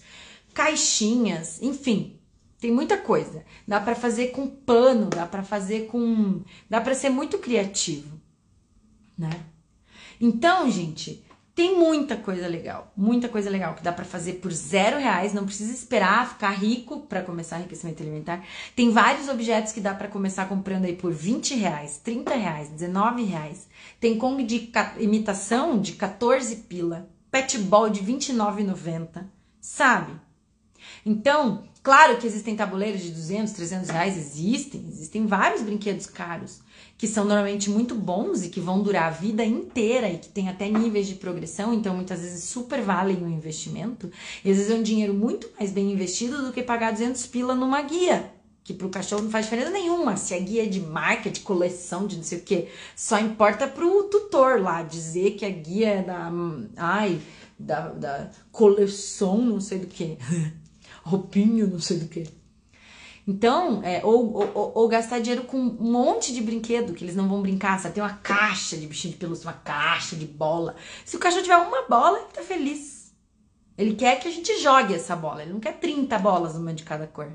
caixinhas, 0.51 1.61
enfim, 1.61 2.19
tem 2.59 2.71
muita 2.71 2.97
coisa. 2.97 3.45
Dá 3.67 3.79
para 3.79 3.93
fazer 3.93 4.29
com 4.29 4.47
pano, 4.47 5.09
dá 5.11 5.27
para 5.27 5.43
fazer 5.43 5.85
com, 5.87 6.41
dá 6.67 6.81
para 6.81 6.95
ser 6.95 7.09
muito 7.09 7.37
criativo, 7.37 8.19
né? 9.15 9.52
Então, 10.25 10.71
gente, 10.71 11.21
Tem 11.55 11.77
muita 11.77 12.17
coisa 12.17 12.47
legal, 12.47 12.91
muita 12.97 13.29
coisa 13.29 13.47
legal 13.47 13.75
que 13.75 13.83
dá 13.83 13.91
para 13.91 14.03
fazer 14.03 14.33
por 14.33 14.51
zero 14.51 14.97
reais. 14.97 15.33
Não 15.35 15.45
precisa 15.45 15.71
esperar 15.71 16.27
ficar 16.27 16.49
rico 16.49 17.01
para 17.01 17.21
começar 17.21 17.59
enriquecimento 17.59 18.01
alimentar. 18.01 18.43
Tem 18.75 18.89
vários 18.89 19.29
objetos 19.29 19.71
que 19.71 19.79
dá 19.79 19.93
para 19.93 20.07
começar 20.07 20.49
comprando 20.49 20.85
aí 20.85 20.95
por 20.95 21.13
20 21.13 21.53
reais, 21.53 21.99
30 22.03 22.33
reais, 22.33 22.69
19 22.69 23.23
reais. 23.23 23.67
Tem 23.99 24.17
Kong 24.17 24.43
de 24.43 24.71
imitação 24.97 25.79
de 25.79 25.91
14 25.91 26.55
pila, 26.67 27.07
pet 27.29 27.59
ball 27.59 27.87
de 27.87 28.01
29,90, 28.01 29.23
sabe? 29.61 30.13
Então, 31.05 31.65
claro 31.83 32.17
que 32.17 32.25
existem 32.25 32.55
tabuleiros 32.55 33.01
de 33.01 33.11
200, 33.11 33.53
300 33.53 33.89
reais, 33.89 34.17
existem, 34.17 34.85
existem 34.89 35.27
vários 35.27 35.61
brinquedos 35.61 36.07
caros 36.07 36.61
que 37.03 37.07
são 37.07 37.25
normalmente 37.25 37.69
muito 37.69 37.95
bons 37.95 38.45
e 38.45 38.49
que 38.49 38.61
vão 38.61 38.81
durar 38.81 39.07
a 39.07 39.09
vida 39.09 39.43
inteira 39.43 40.09
e 40.09 40.17
que 40.17 40.29
tem 40.29 40.47
até 40.47 40.69
níveis 40.69 41.05
de 41.05 41.15
progressão, 41.15 41.73
então 41.73 41.93
muitas 41.93 42.21
vezes 42.21 42.45
super 42.45 42.81
valem 42.81 43.17
o 43.17 43.27
investimento. 43.27 44.09
E 44.41 44.49
às 44.49 44.55
vezes 44.55 44.71
é 44.71 44.75
um 44.75 44.81
dinheiro 44.81 45.13
muito 45.13 45.49
mais 45.59 45.69
bem 45.69 45.91
investido 45.91 46.41
do 46.45 46.53
que 46.53 46.63
pagar 46.63 46.93
200 46.93 47.27
pila 47.27 47.55
numa 47.55 47.81
guia, 47.81 48.31
que 48.63 48.73
pro 48.73 48.87
cachorro 48.87 49.23
não 49.23 49.29
faz 49.29 49.47
diferença 49.47 49.71
nenhuma. 49.71 50.15
Se 50.15 50.33
a 50.33 50.39
guia 50.39 50.63
é 50.63 50.65
de 50.65 50.79
marca, 50.79 51.29
de 51.29 51.41
coleção, 51.41 52.07
de 52.07 52.15
não 52.15 52.23
sei 52.23 52.37
o 52.37 52.41
que, 52.41 52.69
só 52.95 53.19
importa 53.19 53.67
pro 53.67 54.03
tutor 54.03 54.61
lá 54.61 54.81
dizer 54.81 55.31
que 55.31 55.45
a 55.45 55.49
guia 55.49 55.89
é 55.89 56.01
da, 56.03 56.31
ai, 56.77 57.19
da, 57.59 57.89
da 57.89 58.29
coleção, 58.49 59.39
não 59.39 59.59
sei 59.59 59.79
do 59.79 59.87
que, 59.87 60.17
roupinho, 61.03 61.67
não 61.67 61.79
sei 61.79 61.99
do 61.99 62.07
que. 62.07 62.27
Então, 63.25 63.81
é, 63.83 64.01
ou, 64.03 64.33
ou, 64.33 64.71
ou, 64.75 64.87
gastar 64.87 65.19
dinheiro 65.19 65.45
com 65.45 65.57
um 65.57 65.91
monte 65.91 66.33
de 66.33 66.41
brinquedo 66.41 66.93
que 66.93 67.05
eles 67.05 67.15
não 67.15 67.29
vão 67.29 67.41
brincar, 67.41 67.79
sabe? 67.79 67.95
Tem 67.95 68.03
uma 68.03 68.15
caixa 68.15 68.75
de 68.75 68.85
bichinho 68.85 69.13
de 69.13 69.19
pelúcia, 69.19 69.47
uma 69.47 69.53
caixa 69.53 70.15
de 70.15 70.25
bola. 70.25 70.75
Se 71.05 71.15
o 71.15 71.19
cachorro 71.19 71.43
tiver 71.43 71.57
uma 71.57 71.83
bola, 71.83 72.17
ele 72.17 72.27
tá 72.33 72.41
feliz. 72.41 73.13
Ele 73.77 73.95
quer 73.95 74.19
que 74.19 74.27
a 74.27 74.31
gente 74.31 74.59
jogue 74.59 74.93
essa 74.93 75.15
bola, 75.15 75.41
ele 75.41 75.53
não 75.53 75.59
quer 75.59 75.79
30 75.79 76.19
bolas, 76.19 76.55
uma 76.55 76.73
de 76.73 76.83
cada 76.83 77.07
cor. 77.07 77.31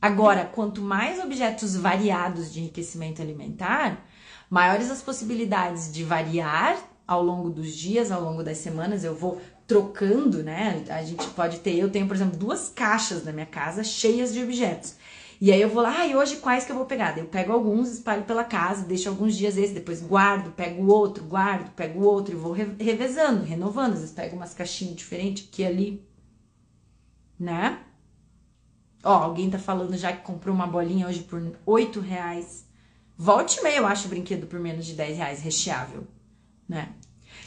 Agora, 0.00 0.44
quanto 0.46 0.80
mais 0.80 1.18
objetos 1.18 1.74
variados 1.74 2.52
de 2.52 2.60
enriquecimento 2.60 3.20
alimentar, 3.20 4.06
maiores 4.48 4.90
as 4.92 5.02
possibilidades 5.02 5.92
de 5.92 6.04
variar 6.04 6.78
ao 7.06 7.22
longo 7.22 7.50
dos 7.50 7.74
dias, 7.74 8.12
ao 8.12 8.22
longo 8.22 8.44
das 8.44 8.58
semanas. 8.58 9.02
Eu 9.02 9.16
vou 9.16 9.40
trocando, 9.68 10.42
né? 10.42 10.82
A 10.88 11.02
gente 11.04 11.26
pode 11.28 11.60
ter, 11.60 11.76
eu 11.76 11.90
tenho, 11.90 12.08
por 12.08 12.16
exemplo, 12.16 12.38
duas 12.38 12.70
caixas 12.70 13.22
na 13.22 13.32
minha 13.32 13.46
casa 13.46 13.84
cheias 13.84 14.32
de 14.32 14.42
objetos. 14.42 14.96
E 15.40 15.52
aí 15.52 15.60
eu 15.60 15.68
vou 15.68 15.82
lá, 15.82 15.94
ah, 16.02 16.16
hoje 16.16 16.38
quais 16.38 16.64
que 16.64 16.72
eu 16.72 16.76
vou 16.76 16.86
pegar? 16.86 17.12
Daí 17.12 17.20
eu 17.20 17.28
pego 17.28 17.52
alguns, 17.52 17.92
espalho 17.92 18.24
pela 18.24 18.42
casa, 18.42 18.86
deixo 18.86 19.08
alguns 19.08 19.36
dias 19.36 19.56
esse, 19.58 19.74
depois 19.74 20.00
guardo, 20.00 20.50
pego 20.52 20.82
o 20.82 20.88
outro, 20.88 21.22
guardo, 21.24 21.70
pego 21.76 22.00
o 22.00 22.04
outro 22.04 22.34
e 22.34 22.36
vou 22.36 22.52
revezando, 22.52 23.44
renovando. 23.44 23.92
Às 23.92 24.00
vezes 24.00 24.14
pego 24.14 24.36
umas 24.36 24.54
caixinhas 24.54 24.96
diferentes 24.96 25.46
aqui 25.46 25.62
e 25.62 25.66
ali, 25.66 26.08
né? 27.38 27.78
Ó, 29.04 29.12
alguém 29.12 29.50
tá 29.50 29.58
falando 29.58 29.96
já 29.96 30.12
que 30.12 30.24
comprou 30.24 30.54
uma 30.54 30.66
bolinha 30.66 31.06
hoje 31.06 31.20
por 31.22 31.40
8 31.66 32.00
reais. 32.00 32.66
Volte 33.16 33.60
e 33.60 33.62
meia 33.62 33.76
eu 33.76 33.86
acho 33.86 34.08
brinquedo 34.08 34.46
por 34.46 34.58
menos 34.58 34.86
de 34.86 34.94
10 34.94 35.18
reais, 35.18 35.40
recheável, 35.40 36.06
né? 36.68 36.94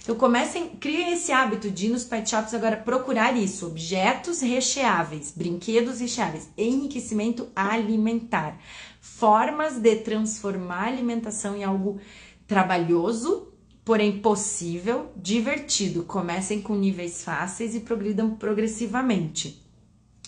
Então 0.03 0.15
comecem, 0.15 0.69
criem 0.79 1.13
esse 1.13 1.31
hábito 1.31 1.69
de 1.69 1.85
ir 1.85 1.89
nos 1.89 2.03
pet 2.03 2.27
shops 2.27 2.55
agora 2.55 2.75
procurar 2.75 3.37
isso, 3.37 3.67
objetos 3.67 4.41
recheáveis, 4.41 5.31
brinquedos 5.35 5.99
recheáveis, 5.99 6.49
enriquecimento 6.57 7.47
alimentar, 7.55 8.59
formas 8.99 9.77
de 9.77 9.97
transformar 9.97 10.85
a 10.85 10.87
alimentação 10.87 11.55
em 11.55 11.63
algo 11.63 11.99
trabalhoso, 12.47 13.49
porém 13.85 14.19
possível, 14.19 15.11
divertido. 15.15 16.03
Comecem 16.03 16.61
com 16.61 16.75
níveis 16.75 17.23
fáceis 17.23 17.75
e 17.75 17.81
progridam 17.81 18.35
progressivamente. 18.35 19.61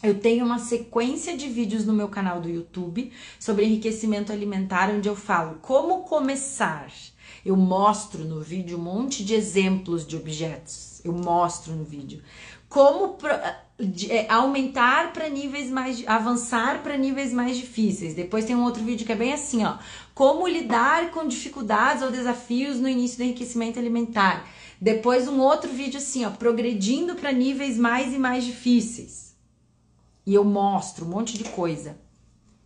Eu 0.03 0.19
tenho 0.19 0.45
uma 0.45 0.59
sequência 0.59 1.35
de 1.35 1.47
vídeos 1.47 1.85
no 1.85 1.93
meu 1.93 2.09
canal 2.09 2.39
do 2.39 2.49
YouTube 2.49 3.11
sobre 3.39 3.65
enriquecimento 3.65 4.31
alimentar, 4.31 4.91
onde 4.91 5.09
eu 5.09 5.15
falo 5.15 5.59
como 5.61 6.03
começar 6.03 6.91
eu 7.45 7.55
mostro 7.55 8.23
no 8.23 8.39
vídeo 8.39 8.77
um 8.77 8.81
monte 8.81 9.23
de 9.23 9.33
exemplos 9.33 10.05
de 10.07 10.15
objetos. 10.15 11.01
Eu 11.03 11.11
mostro 11.11 11.73
no 11.73 11.83
vídeo 11.83 12.21
como 12.69 13.17
é, 14.09 14.27
aumentar 14.31 15.13
para 15.13 15.29
níveis 15.29 15.69
mais 15.69 16.07
avançar 16.07 16.81
para 16.81 16.97
níveis 16.97 17.31
mais 17.31 17.55
difíceis. 17.55 18.15
Depois 18.15 18.45
tem 18.45 18.55
um 18.55 18.63
outro 18.63 18.83
vídeo 18.83 19.05
que 19.05 19.11
é 19.11 19.15
bem 19.15 19.31
assim, 19.31 19.63
ó, 19.63 19.77
como 20.15 20.47
lidar 20.47 21.11
com 21.11 21.27
dificuldades 21.27 22.01
ou 22.01 22.09
desafios 22.09 22.79
no 22.79 22.89
início 22.89 23.17
do 23.17 23.23
enriquecimento 23.25 23.77
alimentar. 23.77 24.47
Depois 24.81 25.27
um 25.27 25.39
outro 25.39 25.71
vídeo 25.71 25.99
assim, 25.99 26.25
ó, 26.25 26.31
progredindo 26.31 27.13
para 27.15 27.31
níveis 27.31 27.77
mais 27.77 28.11
e 28.11 28.17
mais 28.17 28.43
difíceis. 28.43 29.35
E 30.25 30.33
eu 30.33 30.43
mostro 30.43 31.05
um 31.05 31.09
monte 31.09 31.37
de 31.37 31.43
coisa 31.43 31.97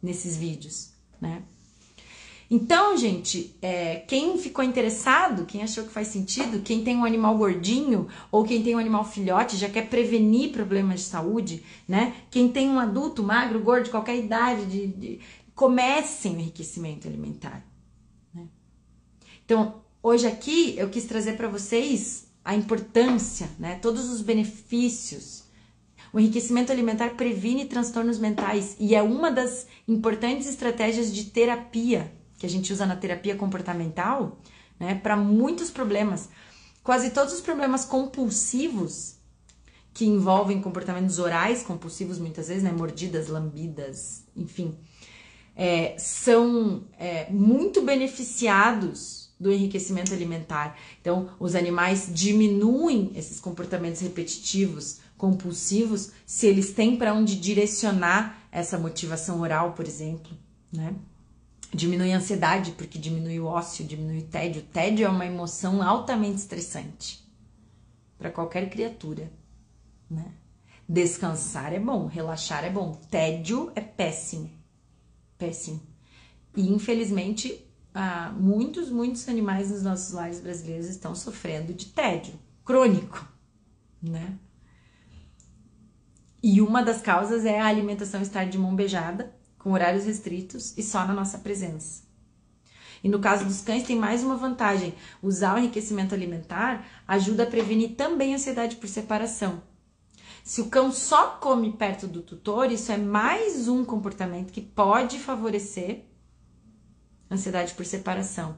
nesses 0.01 0.37
vídeos, 0.37 0.91
né? 1.19 1.41
Então, 2.49 2.95
gente, 2.95 3.57
é, 3.61 3.97
quem 4.07 4.37
ficou 4.37 4.63
interessado, 4.63 5.45
quem 5.45 5.63
achou 5.63 5.83
que 5.83 5.91
faz 5.91 6.07
sentido, 6.07 6.61
quem 6.61 6.81
tem 6.81 6.95
um 6.95 7.03
animal 7.03 7.37
gordinho 7.37 8.07
ou 8.31 8.45
quem 8.45 8.63
tem 8.63 8.73
um 8.73 8.79
animal 8.79 9.03
filhote, 9.03 9.57
já 9.57 9.67
quer 9.67 9.89
prevenir 9.89 10.53
problemas 10.53 11.01
de 11.01 11.05
saúde, 11.07 11.63
né? 11.85 12.15
Quem 12.31 12.47
tem 12.47 12.69
um 12.69 12.79
adulto 12.79 13.21
magro, 13.21 13.59
gordo, 13.59 13.89
qualquer 13.89 14.17
idade, 14.17 14.65
de, 14.65 14.87
de 14.87 15.19
comecem 15.53 16.35
o 16.35 16.39
enriquecimento 16.39 17.07
alimentar. 17.07 17.65
Né? 18.33 18.47
Então, 19.43 19.81
hoje 20.01 20.25
aqui 20.25 20.73
eu 20.77 20.89
quis 20.89 21.03
trazer 21.03 21.33
para 21.35 21.49
vocês 21.49 22.27
a 22.45 22.55
importância, 22.55 23.49
né? 23.59 23.75
Todos 23.81 24.09
os 24.09 24.21
benefícios. 24.21 25.43
O 26.13 26.19
enriquecimento 26.19 26.71
alimentar 26.71 27.09
previne 27.17 27.65
transtornos 27.65 28.17
mentais 28.17 28.77
e 28.79 28.95
é 28.95 29.03
uma 29.03 29.29
das 29.29 29.67
importantes 29.85 30.47
estratégias 30.47 31.13
de 31.13 31.25
terapia 31.25 32.15
que 32.37 32.45
a 32.45 32.49
gente 32.49 32.71
usa 32.71 32.85
na 32.85 32.95
terapia 32.95 33.35
comportamental, 33.35 34.37
né, 34.79 34.95
para 34.95 35.15
muitos 35.15 35.69
problemas. 35.69 36.29
Quase 36.83 37.09
todos 37.09 37.33
os 37.33 37.41
problemas 37.41 37.83
compulsivos 37.83 39.15
que 39.93 40.05
envolvem 40.05 40.61
comportamentos 40.61 41.17
orais 41.17 41.63
compulsivos, 41.63 42.19
muitas 42.19 42.47
vezes, 42.47 42.63
né, 42.63 42.71
mordidas, 42.71 43.27
lambidas, 43.27 44.23
enfim, 44.35 44.77
é, 45.55 45.95
são 45.97 46.83
é, 46.99 47.27
muito 47.31 47.81
beneficiados 47.81 49.27
do 49.39 49.51
enriquecimento 49.51 50.13
alimentar. 50.13 50.77
Então, 51.01 51.31
os 51.39 51.55
animais 51.55 52.09
diminuem 52.13 53.11
esses 53.15 53.39
comportamentos 53.39 54.01
repetitivos, 54.01 54.99
compulsivos, 55.17 56.11
se 56.25 56.45
eles 56.45 56.73
têm 56.73 56.95
para 56.95 57.13
onde 57.13 57.35
direcionar 57.35 58.47
essa 58.51 58.77
motivação 58.77 59.41
oral, 59.41 59.73
por 59.73 59.87
exemplo, 59.87 60.31
né? 60.71 60.93
Diminui 61.73 62.13
a 62.13 62.17
ansiedade, 62.17 62.71
porque 62.71 62.97
diminui 62.97 63.39
o 63.39 63.45
ócio, 63.45 63.85
diminui 63.85 64.19
o 64.19 64.27
tédio. 64.27 64.61
O 64.61 64.65
tédio 64.65 65.05
é 65.05 65.09
uma 65.09 65.25
emoção 65.25 65.81
altamente 65.81 66.37
estressante 66.37 67.25
para 68.17 68.31
qualquer 68.31 68.69
criatura, 68.69 69.31
né? 70.09 70.33
Descansar 70.87 71.73
é 71.73 71.79
bom, 71.79 72.05
relaxar 72.05 72.63
é 72.63 72.69
bom. 72.69 72.93
Tédio 73.11 73.71
é 73.75 73.81
péssimo. 73.81 74.49
Péssimo. 75.37 75.81
E 76.55 76.71
infelizmente, 76.71 77.65
ah, 77.93 78.33
muitos, 78.37 78.89
muitos 78.89 79.27
animais 79.27 79.69
nos 79.69 79.83
nossos 79.83 80.13
lares 80.13 80.39
brasileiros 80.39 80.87
estão 80.87 81.13
sofrendo 81.13 81.73
de 81.73 81.87
tédio 81.87 82.33
crônico, 82.63 83.27
né? 84.01 84.37
E 86.41 86.61
uma 86.61 86.81
das 86.81 87.01
causas 87.01 87.43
é 87.43 87.59
a 87.59 87.65
alimentação 87.65 88.21
estar 88.21 88.45
de 88.45 88.57
mão 88.57 88.75
beijada 88.75 89.35
com 89.67 89.73
horários 89.73 90.05
restritos 90.05 90.77
e 90.77 90.81
só 90.81 91.05
na 91.05 91.13
nossa 91.13 91.39
presença. 91.39 92.03
E 93.03 93.09
no 93.09 93.19
caso 93.19 93.43
dos 93.43 93.59
cães, 93.59 93.83
tem 93.83 93.97
mais 93.97 94.23
uma 94.23 94.37
vantagem: 94.37 94.93
usar 95.21 95.55
o 95.55 95.57
enriquecimento 95.57 96.15
alimentar 96.15 96.87
ajuda 97.05 97.43
a 97.43 97.45
prevenir 97.45 97.95
também 97.97 98.31
a 98.31 98.37
ansiedade 98.37 98.77
por 98.77 98.87
separação. 98.87 99.61
Se 100.41 100.61
o 100.61 100.69
cão 100.69 100.89
só 100.89 101.31
come 101.31 101.73
perto 101.73 102.07
do 102.07 102.21
tutor, 102.21 102.71
isso 102.71 102.93
é 102.93 102.97
mais 102.97 103.67
um 103.67 103.83
comportamento 103.83 104.53
que 104.53 104.61
pode 104.61 105.19
favorecer 105.19 106.05
ansiedade 107.29 107.73
por 107.73 107.85
separação. 107.85 108.57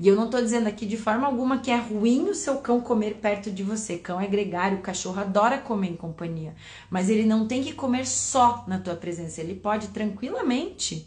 E 0.00 0.08
eu 0.08 0.16
não 0.16 0.24
estou 0.24 0.40
dizendo 0.40 0.66
aqui 0.66 0.86
de 0.86 0.96
forma 0.96 1.26
alguma 1.26 1.58
que 1.58 1.70
é 1.70 1.76
ruim 1.76 2.30
o 2.30 2.34
seu 2.34 2.56
cão 2.56 2.80
comer 2.80 3.16
perto 3.16 3.50
de 3.50 3.62
você. 3.62 3.98
Cão 3.98 4.18
é 4.18 4.26
gregário, 4.26 4.78
o 4.78 4.80
cachorro 4.80 5.20
adora 5.20 5.58
comer 5.58 5.90
em 5.90 5.96
companhia. 5.96 6.54
Mas 6.88 7.10
ele 7.10 7.26
não 7.26 7.46
tem 7.46 7.62
que 7.62 7.74
comer 7.74 8.06
só 8.06 8.64
na 8.66 8.78
tua 8.78 8.96
presença. 8.96 9.42
Ele 9.42 9.54
pode 9.54 9.88
tranquilamente 9.88 11.06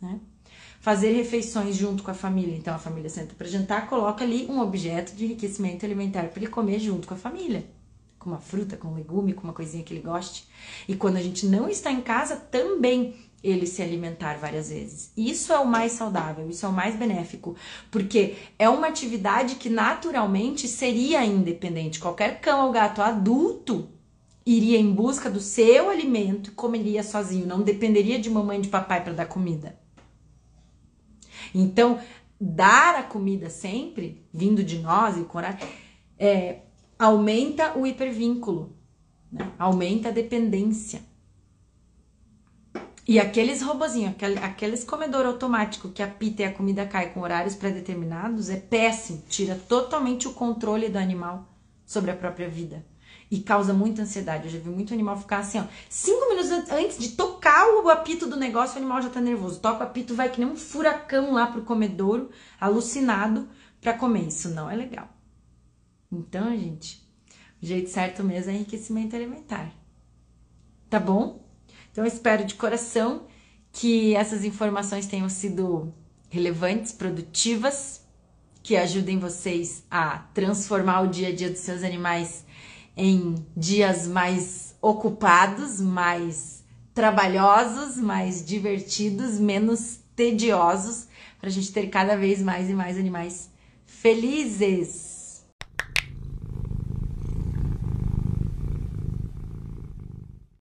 né, 0.00 0.18
fazer 0.80 1.12
refeições 1.12 1.76
junto 1.76 2.02
com 2.02 2.10
a 2.10 2.14
família. 2.14 2.56
Então 2.56 2.74
a 2.74 2.78
família 2.78 3.10
senta 3.10 3.34
para 3.34 3.46
jantar, 3.46 3.86
coloca 3.86 4.24
ali 4.24 4.46
um 4.48 4.60
objeto 4.60 5.14
de 5.14 5.26
enriquecimento 5.26 5.84
alimentar 5.84 6.28
para 6.28 6.40
ele 6.40 6.50
comer 6.50 6.78
junto 6.78 7.06
com 7.06 7.12
a 7.12 7.18
família. 7.18 7.66
Com 8.18 8.30
uma 8.30 8.40
fruta, 8.40 8.78
com 8.78 8.88
um 8.88 8.94
legume, 8.94 9.34
com 9.34 9.44
uma 9.44 9.52
coisinha 9.52 9.84
que 9.84 9.92
ele 9.92 10.00
goste. 10.00 10.48
E 10.88 10.96
quando 10.96 11.18
a 11.18 11.22
gente 11.22 11.44
não 11.44 11.68
está 11.68 11.92
em 11.92 12.00
casa, 12.00 12.34
também 12.34 13.14
ele 13.42 13.66
se 13.66 13.82
alimentar 13.82 14.38
várias 14.38 14.70
vezes. 14.70 15.12
Isso 15.16 15.52
é 15.52 15.58
o 15.58 15.66
mais 15.66 15.92
saudável, 15.92 16.48
isso 16.48 16.66
é 16.66 16.68
o 16.68 16.72
mais 16.72 16.96
benéfico, 16.96 17.54
porque 17.90 18.34
é 18.58 18.68
uma 18.68 18.88
atividade 18.88 19.56
que 19.56 19.68
naturalmente 19.68 20.66
seria 20.66 21.24
independente. 21.24 22.00
Qualquer 22.00 22.40
cão 22.40 22.66
ou 22.66 22.72
gato 22.72 23.00
adulto 23.00 23.88
iria 24.44 24.78
em 24.78 24.92
busca 24.92 25.28
do 25.28 25.40
seu 25.40 25.90
alimento 25.90 26.50
e 26.50 26.54
comeria 26.54 27.02
sozinho, 27.02 27.46
não 27.46 27.62
dependeria 27.62 28.18
de 28.18 28.30
mamãe 28.30 28.58
e 28.58 28.62
de 28.62 28.68
papai 28.68 29.02
para 29.02 29.12
dar 29.12 29.26
comida. 29.26 29.78
Então, 31.54 31.98
dar 32.40 32.96
a 32.96 33.02
comida 33.02 33.50
sempre, 33.50 34.24
vindo 34.32 34.62
de 34.62 34.78
nós 34.78 35.16
e 35.16 35.24
coragem, 35.24 35.66
é, 36.18 36.60
aumenta 36.98 37.76
o 37.76 37.86
hipervínculo, 37.86 38.76
né? 39.30 39.50
aumenta 39.58 40.08
a 40.08 40.12
dependência. 40.12 41.02
E 43.08 43.20
aqueles 43.20 43.62
robozinhos, 43.62 44.16
aqueles 44.42 44.82
comedor 44.82 45.26
automático 45.26 45.90
que 45.90 46.02
apita 46.02 46.42
e 46.42 46.44
a 46.44 46.52
comida 46.52 46.84
cai 46.84 47.12
com 47.12 47.20
horários 47.20 47.54
pré-determinados 47.54 48.50
é 48.50 48.56
péssimo, 48.56 49.22
tira 49.28 49.54
totalmente 49.54 50.26
o 50.26 50.32
controle 50.32 50.88
do 50.88 50.98
animal 50.98 51.46
sobre 51.84 52.10
a 52.10 52.16
própria 52.16 52.48
vida 52.48 52.84
e 53.30 53.38
causa 53.40 53.72
muita 53.72 54.02
ansiedade. 54.02 54.46
Eu 54.46 54.50
já 54.50 54.58
vi 54.58 54.70
muito 54.70 54.92
animal 54.92 55.16
ficar 55.16 55.38
assim, 55.38 55.60
ó, 55.60 55.64
cinco 55.88 56.28
minutos 56.28 56.50
antes 56.50 56.98
de 56.98 57.10
tocar 57.10 57.68
o 57.68 57.88
apito 57.88 58.26
do 58.26 58.36
negócio, 58.36 58.74
o 58.74 58.78
animal 58.78 59.00
já 59.00 59.08
tá 59.08 59.20
nervoso. 59.20 59.60
Toca 59.60 59.84
o 59.84 59.86
apito, 59.86 60.14
vai 60.14 60.28
que 60.28 60.40
nem 60.40 60.50
um 60.50 60.56
furacão 60.56 61.32
lá 61.32 61.46
pro 61.46 61.62
comedouro, 61.62 62.30
alucinado 62.60 63.48
para 63.80 63.94
comer. 63.94 64.26
Isso 64.26 64.48
não 64.48 64.68
é 64.68 64.74
legal. 64.74 65.08
Então, 66.10 66.50
gente, 66.56 67.04
o 67.62 67.66
jeito 67.66 67.88
certo 67.88 68.24
mesmo 68.24 68.50
é 68.50 68.54
enriquecimento 68.54 69.14
alimentar. 69.14 69.70
Tá 70.90 70.98
bom? 70.98 71.45
Então, 71.96 72.04
eu 72.04 72.12
espero 72.12 72.44
de 72.44 72.56
coração 72.56 73.22
que 73.72 74.14
essas 74.14 74.44
informações 74.44 75.06
tenham 75.06 75.30
sido 75.30 75.94
relevantes, 76.28 76.92
produtivas, 76.92 78.02
que 78.62 78.76
ajudem 78.76 79.18
vocês 79.18 79.82
a 79.90 80.18
transformar 80.34 81.00
o 81.00 81.06
dia 81.06 81.28
a 81.28 81.34
dia 81.34 81.48
dos 81.48 81.60
seus 81.60 81.82
animais 81.82 82.44
em 82.94 83.34
dias 83.56 84.06
mais 84.06 84.76
ocupados, 84.82 85.80
mais 85.80 86.62
trabalhosos, 86.92 87.96
mais 87.96 88.44
divertidos, 88.44 89.40
menos 89.40 89.98
tediosos, 90.14 91.06
para 91.40 91.48
a 91.48 91.52
gente 91.52 91.72
ter 91.72 91.86
cada 91.86 92.14
vez 92.14 92.42
mais 92.42 92.68
e 92.68 92.74
mais 92.74 92.98
animais 92.98 93.50
felizes. 93.86 95.15